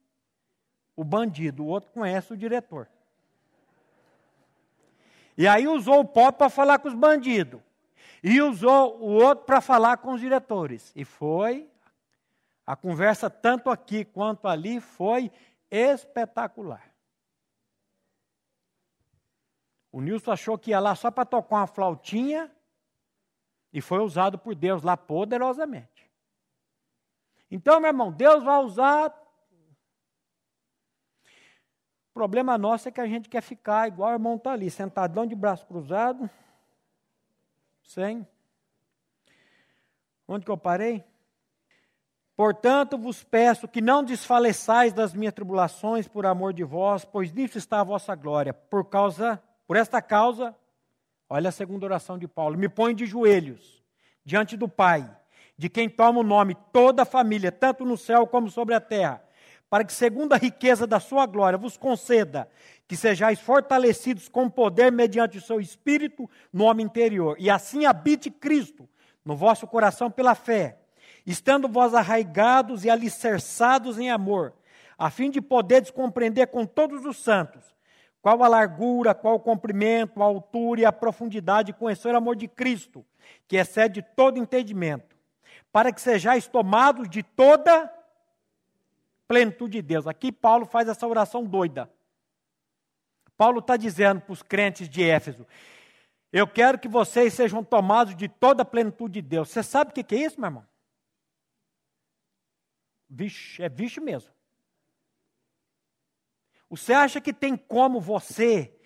[0.96, 2.88] o bandido, o outro conhece o diretor.
[5.38, 7.62] E aí usou o pobre para falar com os bandidos.
[8.24, 10.92] E usou o outro para falar com os diretores.
[10.96, 11.70] E foi.
[12.66, 15.32] A conversa, tanto aqui quanto ali, foi
[15.70, 16.94] espetacular.
[19.92, 22.50] O Nilson achou que ia lá só para tocar uma flautinha
[23.72, 26.10] e foi usado por Deus lá poderosamente.
[27.52, 29.14] Então, meu irmão, Deus vai usar.
[32.14, 35.26] O problema nosso é que a gente quer ficar igual o irmão está ali, sentadão
[35.26, 36.30] de braço cruzado,
[37.84, 38.28] sem.
[40.28, 41.04] Onde que eu parei?
[42.36, 47.58] Portanto, vos peço que não desfaleçais das minhas tribulações por amor de vós, pois nisso
[47.58, 48.54] está a vossa glória.
[48.54, 50.56] Por causa, por esta causa,
[51.28, 53.84] olha a segunda oração de Paulo, me põe de joelhos
[54.24, 55.10] diante do Pai,
[55.58, 59.24] de quem toma o nome toda a família, tanto no céu como sobre a terra,
[59.74, 62.48] para que, segundo a riqueza da sua glória, vos conceda
[62.88, 68.30] que sejais fortalecidos com poder mediante o seu espírito no homem interior, e assim habite
[68.30, 68.88] Cristo
[69.26, 70.78] no vosso coração pela fé
[71.26, 74.54] estando vós arraigados e alicerçados em amor,
[74.96, 77.76] a fim de poderes compreender com todos os santos
[78.22, 82.36] qual a largura, qual o comprimento, a altura e a profundidade de conhecer o amor
[82.36, 83.04] de Cristo,
[83.48, 85.16] que excede todo entendimento,
[85.72, 87.92] para que sejais tomados de toda
[89.34, 90.06] plenitude de Deus.
[90.06, 91.92] Aqui Paulo faz essa oração doida.
[93.36, 95.48] Paulo está dizendo para os crentes de Éfeso:
[96.32, 99.50] Eu quero que vocês sejam tomados de toda a plenitude de Deus.
[99.50, 100.68] Você sabe o que é isso, meu irmão?
[103.10, 104.32] Vixe, é vixe mesmo.
[106.70, 108.80] Você acha que tem como você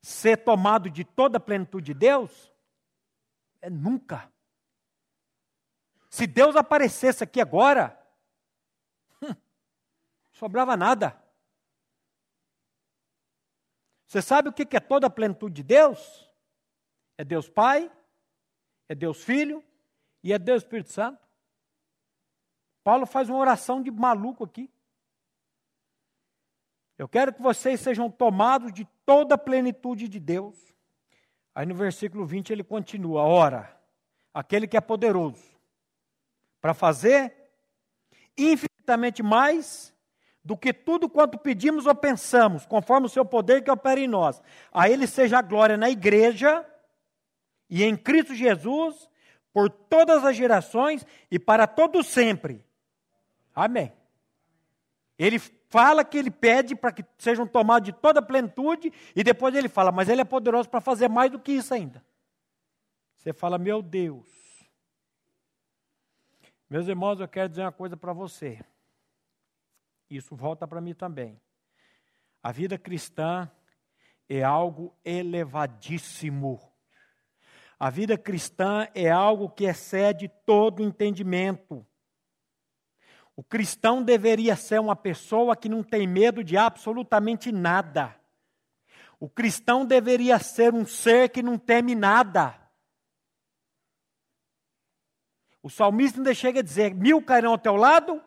[0.00, 2.50] ser tomado de toda a plenitude de Deus?
[3.60, 4.32] É nunca.
[6.08, 8.05] Se Deus aparecesse aqui agora,
[10.36, 11.18] sobrava nada.
[14.06, 16.30] Você sabe o que é toda a plenitude de Deus?
[17.18, 17.90] É Deus Pai,
[18.88, 19.64] é Deus Filho
[20.22, 21.26] e é Deus Espírito Santo.
[22.84, 24.70] Paulo faz uma oração de maluco aqui.
[26.98, 30.74] Eu quero que vocês sejam tomados de toda a plenitude de Deus.
[31.54, 33.80] Aí no versículo 20 ele continua: Ora,
[34.32, 35.58] aquele que é poderoso
[36.60, 37.34] para fazer
[38.36, 39.95] infinitamente mais
[40.46, 44.40] do que tudo quanto pedimos ou pensamos, conforme o seu poder que opera em nós.
[44.72, 46.64] A ele seja a glória na igreja
[47.68, 49.10] e em Cristo Jesus
[49.52, 52.64] por todas as gerações e para todos sempre.
[53.52, 53.92] Amém.
[55.18, 59.52] Ele fala que ele pede para que sejam tomados de toda a plenitude, e depois
[59.52, 62.04] ele fala, mas ele é poderoso para fazer mais do que isso ainda.
[63.16, 64.28] Você fala, meu Deus.
[66.70, 68.60] Meus irmãos, eu quero dizer uma coisa para você.
[70.08, 71.40] Isso volta para mim também.
[72.42, 73.50] A vida cristã
[74.28, 76.60] é algo elevadíssimo.
[77.78, 81.86] A vida cristã é algo que excede todo entendimento.
[83.34, 88.18] O cristão deveria ser uma pessoa que não tem medo de absolutamente nada.
[89.20, 92.58] O cristão deveria ser um ser que não teme nada.
[95.62, 98.22] O salmista ainda chega a dizer: mil cairão ao teu lado,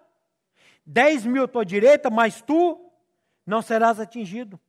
[0.92, 2.92] dez mil à tua direita, mas tu
[3.46, 4.60] não serás atingido.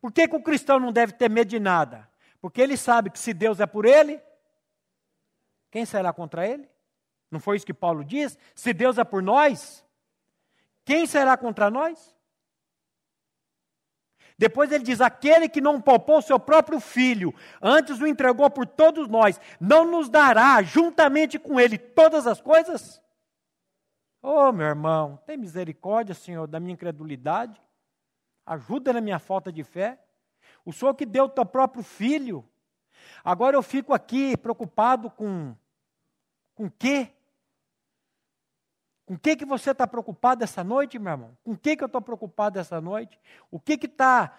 [0.00, 2.10] Por que, que o cristão não deve ter medo de nada?
[2.40, 4.20] Porque ele sabe que se Deus é por ele,
[5.70, 6.68] quem será contra ele?
[7.30, 8.36] Não foi isso que Paulo diz?
[8.56, 9.86] Se Deus é por nós,
[10.84, 12.12] quem será contra nós?
[14.36, 17.32] Depois ele diz: aquele que não poupou seu próprio filho,
[17.62, 23.00] antes o entregou por todos nós, não nos dará juntamente com ele todas as coisas?
[24.22, 27.60] Oh, meu irmão, tem misericórdia, Senhor, da minha incredulidade.
[28.46, 29.98] Ajuda na minha falta de fé.
[30.64, 32.48] O Senhor que deu o teu próprio filho.
[33.24, 35.56] Agora eu fico aqui preocupado com
[36.54, 37.08] com quê?
[39.04, 41.36] Com o que, que você está preocupado essa noite, meu irmão?
[41.42, 43.18] Com o que, que eu estou preocupado essa noite?
[43.50, 44.36] O que está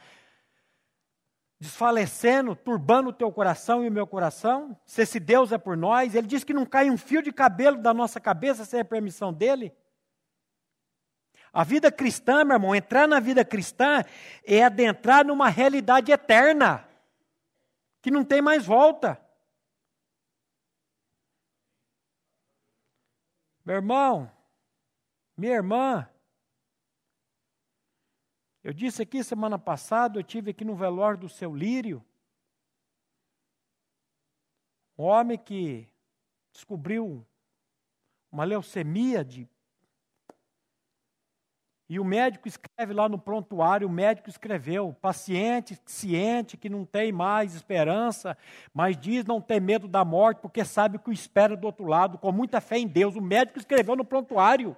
[1.59, 4.77] desfalecendo, turbando o teu coração e o meu coração?
[4.85, 7.77] Se esse Deus é por nós, ele diz que não cai um fio de cabelo
[7.77, 9.73] da nossa cabeça sem a permissão dele.
[11.53, 14.03] A vida cristã, meu irmão, entrar na vida cristã
[14.43, 16.87] é adentrar numa realidade eterna,
[18.01, 19.21] que não tem mais volta.
[23.63, 24.31] Meu irmão,
[25.37, 26.09] minha irmã,
[28.63, 32.03] eu disse aqui semana passada, eu tive aqui no velório do seu Lírio,
[34.97, 35.87] um homem que
[36.51, 37.25] descobriu
[38.31, 39.47] uma leucemia de
[41.89, 47.11] e o médico escreve lá no prontuário, o médico escreveu, paciente ciente que não tem
[47.11, 48.35] mais esperança,
[48.73, 52.17] mas diz não ter medo da morte, porque sabe que o espera do outro lado,
[52.17, 53.15] com muita fé em Deus.
[53.15, 54.75] O médico escreveu no prontuário.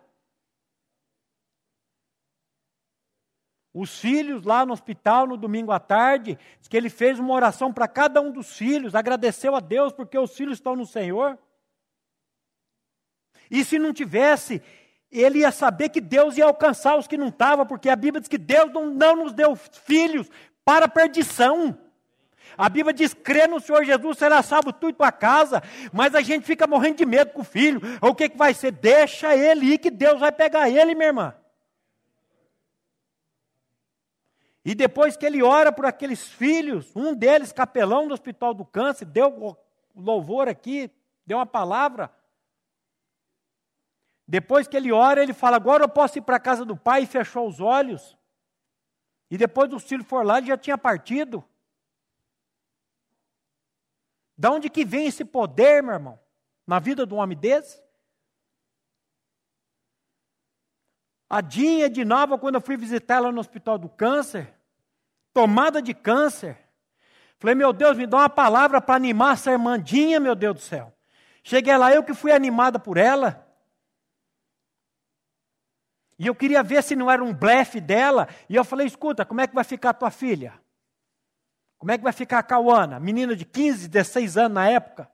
[3.77, 7.73] Os filhos lá no hospital no domingo à tarde, diz que ele fez uma oração
[7.73, 11.37] para cada um dos filhos, agradeceu a Deus porque os filhos estão no Senhor.
[13.51, 14.61] E se não tivesse,
[15.11, 18.29] ele ia saber que Deus ia alcançar os que não estavam, porque a Bíblia diz
[18.29, 20.29] que Deus não, não nos deu filhos
[20.63, 21.77] para perdição.
[22.57, 25.61] A Bíblia diz: crê no Senhor Jesus, será salvo tu e tua casa.
[25.91, 27.81] Mas a gente fica morrendo de medo com o filho.
[28.01, 28.71] O que, que vai ser?
[28.71, 31.35] Deixa ele ir, que Deus vai pegar ele, minha irmã.
[34.65, 39.05] E depois que ele ora por aqueles filhos, um deles, capelão do Hospital do Câncer,
[39.05, 39.55] deu
[39.95, 40.91] louvor aqui,
[41.23, 42.11] deu uma palavra.
[44.27, 47.03] Depois que ele ora, ele fala: Agora eu posso ir para a casa do pai,
[47.03, 48.17] e fechou os olhos.
[49.29, 51.47] E depois do filho for lá, ele já tinha partido.
[54.35, 56.19] Da onde que vem esse poder, meu irmão?
[56.65, 57.79] Na vida de um homem desse?
[61.29, 64.54] A Dinha de Nova, quando eu fui visitar ela no Hospital do Câncer,
[65.35, 66.57] tomada de câncer.
[67.37, 70.95] Falei, meu Deus, me dá uma palavra para animar essa irmandinha, meu Deus do céu.
[71.43, 73.45] Cheguei lá, eu que fui animada por ela.
[76.17, 78.29] E eu queria ver se não era um blefe dela.
[78.47, 80.53] E eu falei: escuta, como é que vai ficar a tua filha?
[81.77, 82.97] Como é que vai ficar a Cauana?
[82.97, 85.11] Menina de 15, 16 anos na época.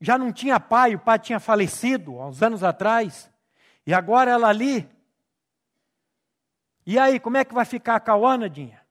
[0.00, 3.28] Já não tinha pai, o pai tinha falecido há uns anos atrás.
[3.84, 4.88] E agora ela ali,
[6.86, 8.84] e aí, como é que vai ficar a Cauana, Dinha?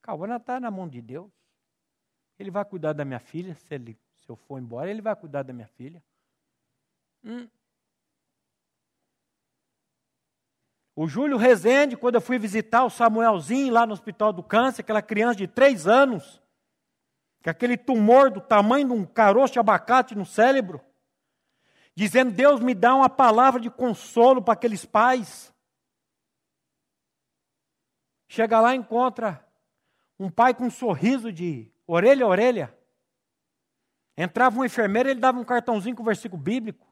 [0.00, 1.30] Cauana está na mão de Deus.
[2.38, 5.42] Ele vai cuidar da minha filha, se, ele, se eu for embora, ele vai cuidar
[5.42, 6.02] da minha filha.
[7.24, 7.48] Hum.
[10.94, 15.00] O Júlio Rezende, quando eu fui visitar o Samuelzinho lá no Hospital do Câncer, aquela
[15.00, 16.42] criança de três anos,
[17.42, 20.80] com aquele tumor do tamanho de um caroço de abacate no cérebro,
[21.94, 25.51] dizendo: Deus me dá uma palavra de consolo para aqueles pais.
[28.32, 29.46] Chega lá e encontra
[30.18, 32.78] um pai com um sorriso de orelha a orelha.
[34.16, 36.90] Entrava um enfermeiro, ele dava um cartãozinho com o versículo bíblico.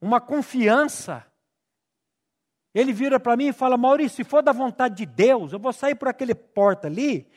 [0.00, 1.26] Uma confiança.
[2.72, 5.72] Ele vira para mim e fala: Maurício, se for da vontade de Deus, eu vou
[5.72, 7.28] sair por aquele porta ali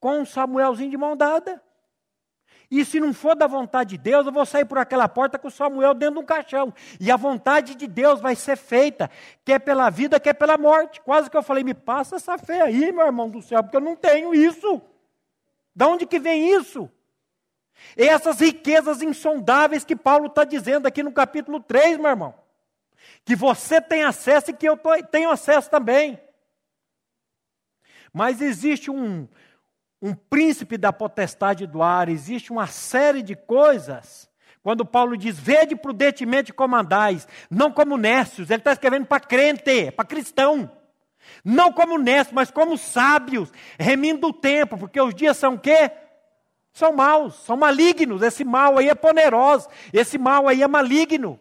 [0.00, 1.62] com um Samuelzinho de mão dada.
[2.76, 5.48] E se não for da vontade de Deus, eu vou sair por aquela porta com
[5.48, 6.74] Samuel dentro de um caixão.
[6.98, 9.08] E a vontade de Deus vai ser feita,
[9.44, 11.00] quer pela vida, quer pela morte.
[11.00, 13.80] Quase que eu falei, me passa essa fé aí, meu irmão do céu, porque eu
[13.80, 14.82] não tenho isso.
[15.72, 16.90] Da onde que vem isso?
[17.96, 22.34] E essas riquezas insondáveis que Paulo está dizendo aqui no capítulo 3, meu irmão.
[23.24, 24.76] Que você tem acesso e que eu
[25.12, 26.18] tenho acesso também.
[28.12, 29.28] Mas existe um,
[30.04, 34.28] um príncipe da potestade do ar, existe uma série de coisas.
[34.62, 39.90] Quando Paulo diz, vede prudentemente como andais, não como nécios, ele está escrevendo para crente,
[39.92, 40.70] para cristão.
[41.42, 45.90] Não como nécios, mas como sábios, remindo o tempo, porque os dias são quê?
[46.70, 48.20] São maus, são malignos.
[48.20, 51.40] Esse mal aí é poderoso, esse mal aí é maligno.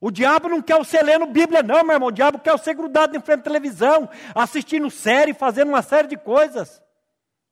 [0.00, 2.10] O diabo não quer você lendo Bíblia, não, meu irmão.
[2.10, 6.16] O diabo quer você grudado em frente à televisão, assistindo série, fazendo uma série de
[6.16, 6.85] coisas.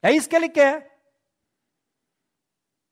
[0.04, 1.00] É isso que ele quer.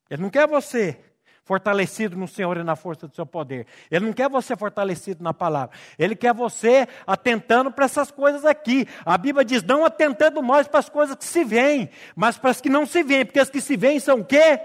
[0.08, 0.98] Ele não quer você
[1.44, 3.66] fortalecido no Senhor e na força do seu poder.
[3.90, 5.76] Ele não quer você fortalecido na palavra.
[5.98, 8.88] Ele quer você atentando para essas coisas aqui.
[9.04, 12.62] A Bíblia diz: não atentando mais para as coisas que se veem, mas para as
[12.62, 14.58] que não se veem, porque as que se veem são o quê?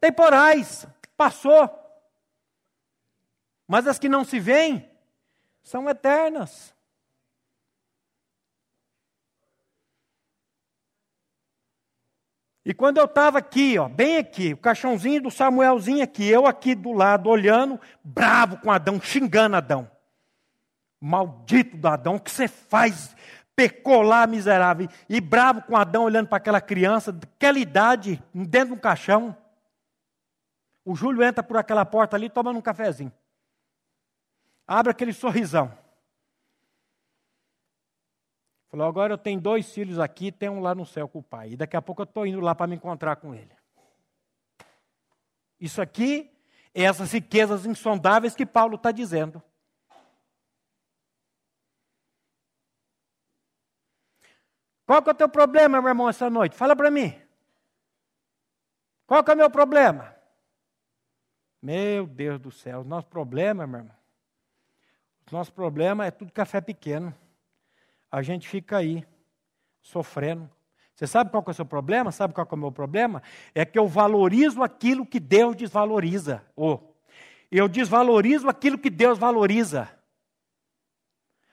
[0.00, 0.84] Temporais.
[1.16, 1.70] Passou.
[3.68, 4.90] Mas as que não se veem
[5.62, 6.71] são eternas.
[12.64, 16.74] E quando eu estava aqui, ó, bem aqui, o caixãozinho do Samuelzinho aqui, eu aqui
[16.74, 19.90] do lado, olhando, bravo com Adão, xingando Adão.
[21.00, 23.16] Maldito do Adão, o que você faz?
[23.56, 24.88] Pecou lá, miserável.
[25.08, 29.36] E bravo com Adão, olhando para aquela criança, daquela idade, dentro de um caixão.
[30.84, 33.12] O Júlio entra por aquela porta ali, tomando um cafezinho.
[34.66, 35.76] Abre aquele sorrisão.
[38.72, 41.50] Falou, agora eu tenho dois filhos aqui, tem um lá no céu com o pai.
[41.50, 43.54] E daqui a pouco eu estou indo lá para me encontrar com ele.
[45.60, 46.34] Isso aqui
[46.74, 49.42] é essas riquezas insondáveis que Paulo está dizendo.
[54.86, 56.56] Qual que é o teu problema, meu irmão, essa noite?
[56.56, 57.14] Fala para mim.
[59.06, 60.16] Qual que é o meu problema?
[61.60, 63.96] Meu Deus do céu, nosso problema, meu irmão,
[65.30, 67.14] nosso problema é tudo café pequeno
[68.12, 69.06] a gente fica aí,
[69.80, 70.48] sofrendo.
[70.94, 72.12] Você sabe qual é o seu problema?
[72.12, 73.22] Sabe qual é o meu problema?
[73.54, 76.44] É que eu valorizo aquilo que Deus desvaloriza.
[76.54, 76.94] Ou
[77.50, 79.88] eu desvalorizo aquilo que Deus valoriza.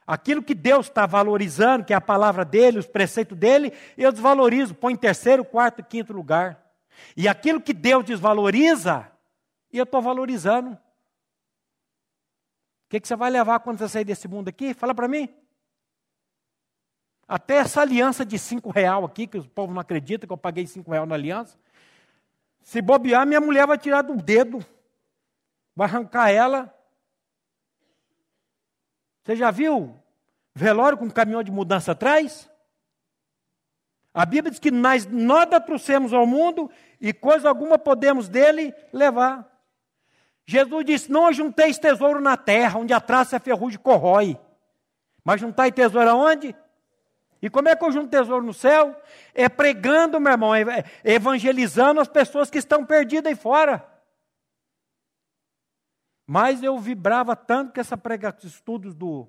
[0.06, 4.76] Aquilo que Deus está valorizando, que é a palavra dele, os preceitos dele, eu desvalorizo,
[4.76, 6.62] põe em terceiro, quarto, quinto lugar.
[7.16, 9.10] E aquilo que Deus desvaloriza,
[9.72, 10.72] eu estou valorizando.
[10.72, 10.78] O
[12.90, 14.74] que, que você vai levar quando você sair desse mundo aqui?
[14.74, 15.30] Fala para mim.
[17.30, 20.66] Até essa aliança de cinco real aqui, que o povo não acredita que eu paguei
[20.66, 21.60] cinco real na aliança.
[22.64, 24.66] Se bobear, minha mulher vai tirar do dedo,
[25.76, 26.76] vai arrancar ela.
[29.24, 29.96] Você já viu
[30.56, 32.50] velório com caminhão de mudança atrás?
[34.12, 36.68] A Bíblia diz que nós nada trouxemos ao mundo
[37.00, 39.48] e coisa alguma podemos dele levar.
[40.48, 44.36] Jesus disse: Não junteis tesouro na terra, onde a traça e a ferrugem corrói.
[45.24, 46.56] Mas juntai tesouro aonde?
[47.42, 48.96] E como é que eu junto tesouro no céu?
[49.34, 53.86] É pregando, meu irmão, é evangelizando as pessoas que estão perdidas aí fora.
[56.28, 59.28] Mas eu vibrava tanto com essa prega, estudos do,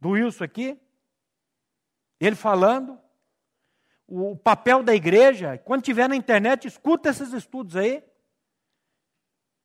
[0.00, 0.80] do Wilson aqui,
[2.18, 2.98] ele falando,
[4.06, 8.02] o papel da igreja, quando tiver na internet, escuta esses estudos aí.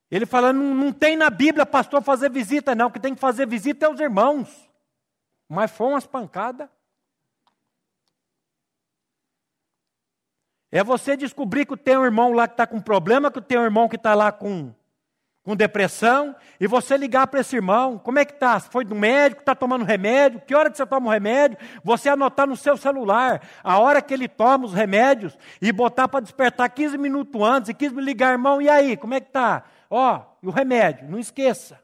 [0.10, 3.48] Ele falando, não, não tem na Bíblia pastor fazer visita, não, que tem que fazer
[3.48, 4.70] visita é os irmãos.
[5.48, 6.68] Mas foi umas pancadas.
[10.72, 13.64] É você descobrir que tem um irmão lá que está com problema, que tem um
[13.64, 14.74] irmão que está lá com,
[15.44, 18.58] com depressão, e você ligar para esse irmão, como é que está?
[18.60, 20.42] Foi do médico, está tomando remédio?
[20.48, 21.58] Que hora que você toma o remédio?
[21.84, 26.22] Você anotar no seu celular a hora que ele toma os remédios e botar para
[26.22, 29.66] despertar 15 minutos antes, e 15 minutos ligar, irmão, e aí, como é que está?
[29.90, 31.78] Ó, e o remédio, não esqueça.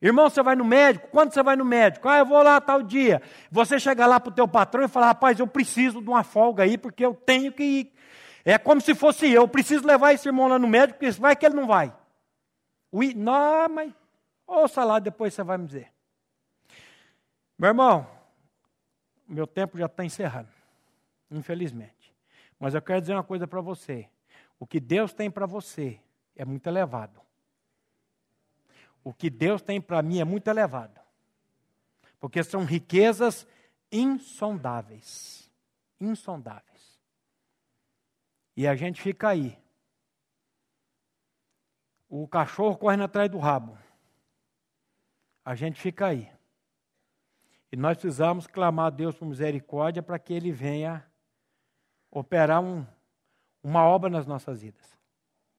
[0.00, 1.08] Irmão, você vai no médico?
[1.08, 2.08] Quando você vai no médico?
[2.08, 3.20] Ah, eu vou lá tal dia.
[3.50, 6.62] Você chega lá para o teu patrão e fala, rapaz, eu preciso de uma folga
[6.62, 7.92] aí, porque eu tenho que ir.
[8.44, 11.34] É como se fosse eu, eu preciso levar esse irmão lá no médico, porque vai
[11.34, 11.92] que ele não vai.
[12.92, 13.92] Ui, não, mas
[14.46, 15.92] ouça lá, depois você vai me dizer.
[17.58, 18.06] Meu irmão,
[19.26, 20.48] meu tempo já está encerrando,
[21.30, 22.14] infelizmente.
[22.58, 24.08] Mas eu quero dizer uma coisa para você.
[24.58, 26.00] O que Deus tem para você
[26.36, 27.20] é muito elevado.
[29.08, 31.00] O que Deus tem para mim é muito elevado.
[32.20, 33.46] Porque são riquezas
[33.90, 35.50] insondáveis.
[35.98, 37.00] Insondáveis.
[38.54, 39.58] E a gente fica aí.
[42.06, 43.78] O cachorro correndo atrás do rabo.
[45.42, 46.30] A gente fica aí.
[47.72, 51.02] E nós precisamos clamar a Deus por misericórdia para que Ele venha
[52.10, 52.86] operar um,
[53.62, 54.97] uma obra nas nossas vidas.